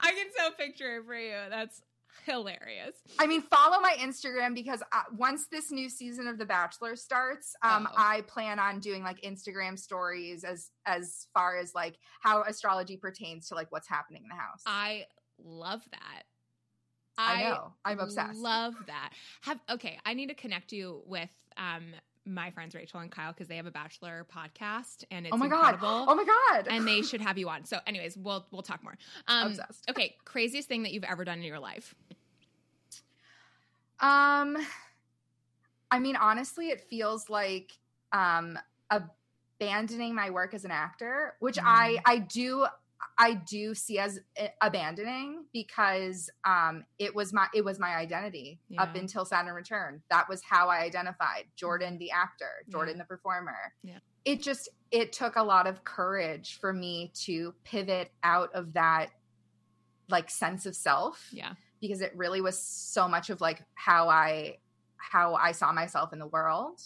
[0.00, 1.36] I can so picture it for you.
[1.50, 1.82] That's
[2.26, 2.96] hilarious.
[3.18, 7.54] I mean, follow my Instagram because uh, once this new season of The Bachelor starts,
[7.62, 7.94] um, Oh.
[7.96, 13.48] I plan on doing like Instagram stories as as far as like how astrology pertains
[13.48, 14.62] to like what's happening in the house.
[14.66, 15.06] I
[15.42, 16.22] love that.
[17.16, 17.72] I know.
[17.84, 18.38] I'm obsessed.
[18.38, 19.10] Love that.
[19.42, 19.98] Have okay.
[20.06, 21.86] I need to connect you with um
[22.24, 25.46] my friends Rachel and Kyle because they have a bachelor podcast and it's oh my
[25.46, 25.80] incredible.
[25.80, 26.06] god!
[26.08, 26.68] Oh my god!
[26.70, 27.64] and they should have you on.
[27.64, 28.96] So, anyways, we'll we'll talk more.
[29.26, 29.90] Um, obsessed.
[29.90, 31.94] okay, craziest thing that you've ever done in your life.
[34.00, 34.56] Um,
[35.90, 37.72] I mean, honestly, it feels like
[38.12, 38.58] um
[38.90, 42.00] abandoning my work as an actor, which I Mm.
[42.04, 42.66] I do
[43.20, 44.20] I do see as
[44.62, 50.02] abandoning because um it was my it was my identity up until Saturn Return.
[50.08, 53.72] That was how I identified Jordan the actor, Jordan the performer.
[53.82, 53.98] Yeah.
[54.24, 59.08] It just it took a lot of courage for me to pivot out of that
[60.08, 61.54] like sense of self Yeah.
[61.80, 64.58] because it really was so much of like how I
[64.96, 66.80] how I saw myself in the world.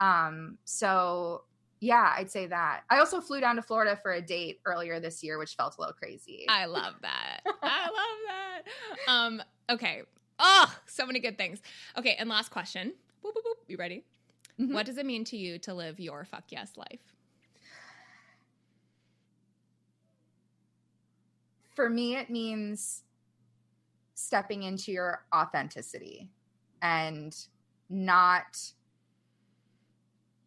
[0.00, 1.44] Um so
[1.84, 2.82] yeah, I'd say that.
[2.88, 5.80] I also flew down to Florida for a date earlier this year, which felt a
[5.82, 6.46] little crazy.
[6.48, 7.40] I love that.
[7.62, 8.62] I love that.
[9.06, 10.02] Um, okay.
[10.38, 11.60] Oh, so many good things.
[11.98, 12.94] Okay, and last question.
[13.22, 13.68] Boop, boop, boop.
[13.68, 14.02] You ready?
[14.58, 14.72] Mhm.
[14.72, 17.00] What does it mean to you to live your fuck yes life?
[21.74, 23.02] For me, it means
[24.14, 26.30] stepping into your authenticity
[26.80, 27.36] and
[27.90, 28.58] not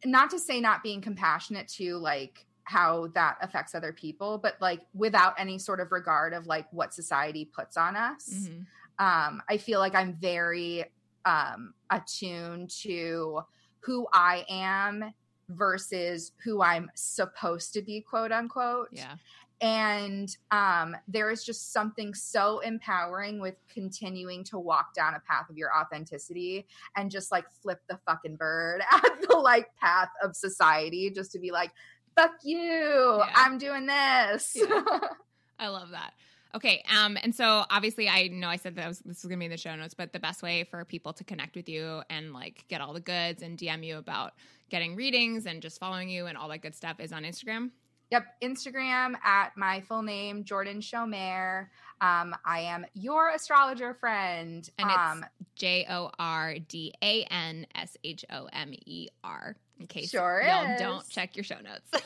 [0.07, 4.81] not to say not being compassionate to like how that affects other people but like
[4.93, 8.65] without any sort of regard of like what society puts on us Mhm.
[8.99, 10.85] um, I feel like I'm very
[11.25, 13.41] um, attuned to
[13.81, 15.13] who I am
[15.49, 18.89] versus who I'm supposed to be, quote unquote.
[18.91, 19.15] Yeah.
[19.59, 25.49] And um, there is just something so empowering with continuing to walk down a path
[25.49, 30.35] of your authenticity and just like flip the fucking bird at the like path of
[30.35, 31.71] society, just to be like,
[32.15, 33.31] fuck you, yeah.
[33.35, 34.55] I'm doing this.
[34.55, 34.83] Yeah.
[35.59, 36.13] I love that.
[36.55, 36.83] Okay.
[36.95, 39.51] Um, and so obviously I know I said that was, this was gonna be in
[39.51, 42.65] the show notes, but the best way for people to connect with you and like
[42.67, 44.33] get all the goods and DM you about
[44.69, 47.71] getting readings and just following you and all that good stuff is on Instagram.
[48.11, 51.67] Yep, Instagram at my full name, Jordan Shomer.
[51.99, 54.69] Um, I am your astrologer friend.
[54.77, 59.57] And um, it's J O R D A N S H O M E R
[59.79, 60.79] in case sure y'all is.
[60.79, 62.05] don't check your show notes.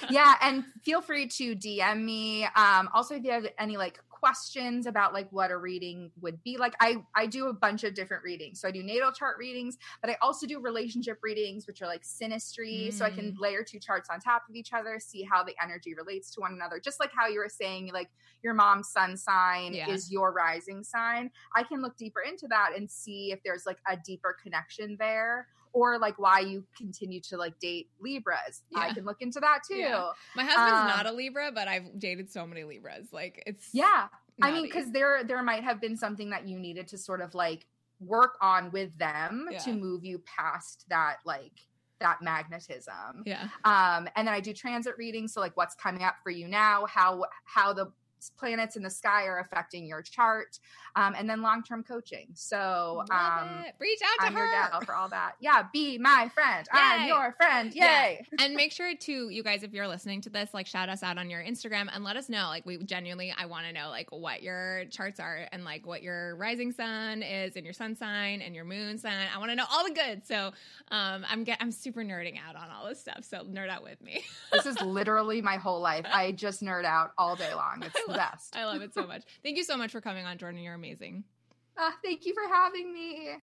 [0.10, 2.44] yeah, and feel free to DM me.
[2.44, 6.56] Um, also, if you have any like questions about like what a reading would be
[6.56, 8.60] like, I I do a bunch of different readings.
[8.60, 12.02] So I do natal chart readings, but I also do relationship readings, which are like
[12.02, 12.88] synastry.
[12.88, 12.92] Mm.
[12.92, 13.40] So I can mm.
[13.40, 16.52] layer two charts on top of each other, see how the energy relates to one
[16.52, 16.80] another.
[16.82, 18.10] Just like how you were saying, like
[18.42, 19.90] your mom's sun sign yeah.
[19.90, 21.30] is your rising sign.
[21.54, 25.46] I can look deeper into that and see if there's like a deeper connection there
[25.78, 28.62] or like why you continue to like date Libras.
[28.70, 28.80] Yeah.
[28.80, 29.76] I can look into that too.
[29.76, 30.10] Yeah.
[30.34, 33.08] My husband's um, not a Libra, but I've dated so many Libras.
[33.12, 34.08] Like it's yeah.
[34.40, 37.34] I mean, because there there might have been something that you needed to sort of
[37.34, 37.66] like
[38.00, 39.58] work on with them yeah.
[39.58, 41.52] to move you past that like
[42.00, 43.24] that magnetism.
[43.26, 43.48] Yeah.
[43.64, 45.32] Um, and then I do transit readings.
[45.32, 47.92] So like what's coming up for you now, how how the
[48.38, 50.58] planets in the sky are affecting your chart,
[50.96, 52.28] um, and then long term coaching.
[52.34, 54.44] So um, reach out to I'm her.
[54.44, 55.32] your gal for all that.
[55.40, 56.66] Yeah, be my friend.
[56.72, 56.80] Yay.
[56.80, 57.74] I'm your friend.
[57.74, 58.26] Yay!
[58.32, 58.38] Yeah.
[58.44, 61.18] and make sure to you guys, if you're listening to this, like shout us out
[61.18, 62.46] on your Instagram and let us know.
[62.48, 66.02] Like we genuinely, I want to know like what your charts are and like what
[66.02, 69.28] your rising sun is and your sun sign and your moon sign.
[69.34, 70.26] I want to know all the good.
[70.26, 70.52] So
[70.90, 73.20] um, I'm get I'm super nerding out on all this stuff.
[73.22, 74.24] So nerd out with me.
[74.52, 76.06] this is literally my whole life.
[76.12, 77.82] I just nerd out all day long.
[77.82, 78.56] It's the best.
[78.56, 79.22] I love it so much.
[79.42, 80.60] Thank you so much for coming on, Jordan.
[80.60, 81.24] You're amazing.
[81.76, 83.36] Uh, thank you for having me.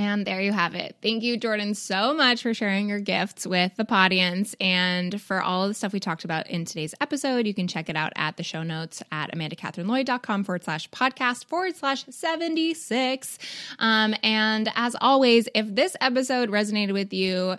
[0.00, 0.96] And there you have it.
[1.02, 5.68] Thank you, Jordan, so much for sharing your gifts with the audience and for all
[5.68, 7.46] the stuff we talked about in today's episode.
[7.46, 11.76] You can check it out at the show notes at amandacatherinelloyd.com forward slash podcast forward
[11.76, 13.38] slash 76.
[13.78, 17.56] Um, and as always, if this episode resonated with you,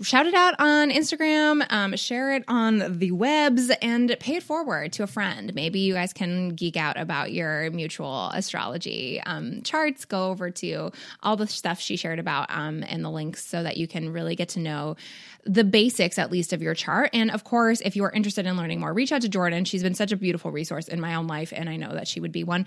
[0.00, 4.92] shout it out on Instagram, um, share it on the webs, and pay it forward
[4.92, 5.52] to a friend.
[5.56, 10.04] Maybe you guys can geek out about your mutual astrology um, charts.
[10.04, 10.92] Go over to
[11.24, 14.36] all the stuff she shared about um, and the links so that you can really
[14.36, 14.96] get to know
[15.44, 17.10] the basics, at least, of your chart.
[17.12, 19.64] And of course, if you are interested in learning more, reach out to Jordan.
[19.64, 22.20] She's been such a beautiful resource in my own life, and I know that she
[22.20, 22.66] would be one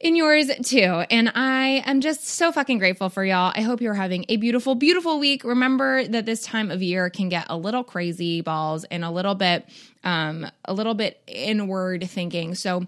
[0.00, 1.04] in yours too.
[1.10, 3.52] And I am just so fucking grateful for y'all.
[3.54, 5.44] I hope you're having a beautiful, beautiful week.
[5.44, 9.34] Remember that this time of year can get a little crazy balls and a little
[9.34, 9.68] bit,
[10.04, 12.54] um, a little bit inward thinking.
[12.54, 12.86] So,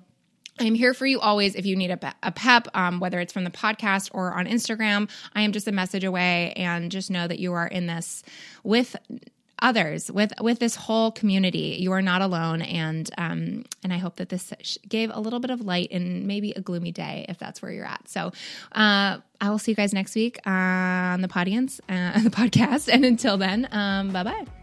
[0.61, 3.45] I'm here for you always if you need a, a pep, um, whether it's from
[3.45, 5.11] the podcast or on Instagram.
[5.35, 8.23] I am just a message away, and just know that you are in this
[8.63, 8.97] with
[9.63, 11.77] others with with this whole community.
[11.81, 14.53] You are not alone and um and i hope that this
[14.89, 17.85] gave a little bit of light in maybe a gloomy day if that's where you're
[17.85, 18.09] at.
[18.09, 18.33] So
[18.73, 22.89] uh i will see you guys next week on the audience uh, the podcast.
[22.91, 24.60] And until then um bye bye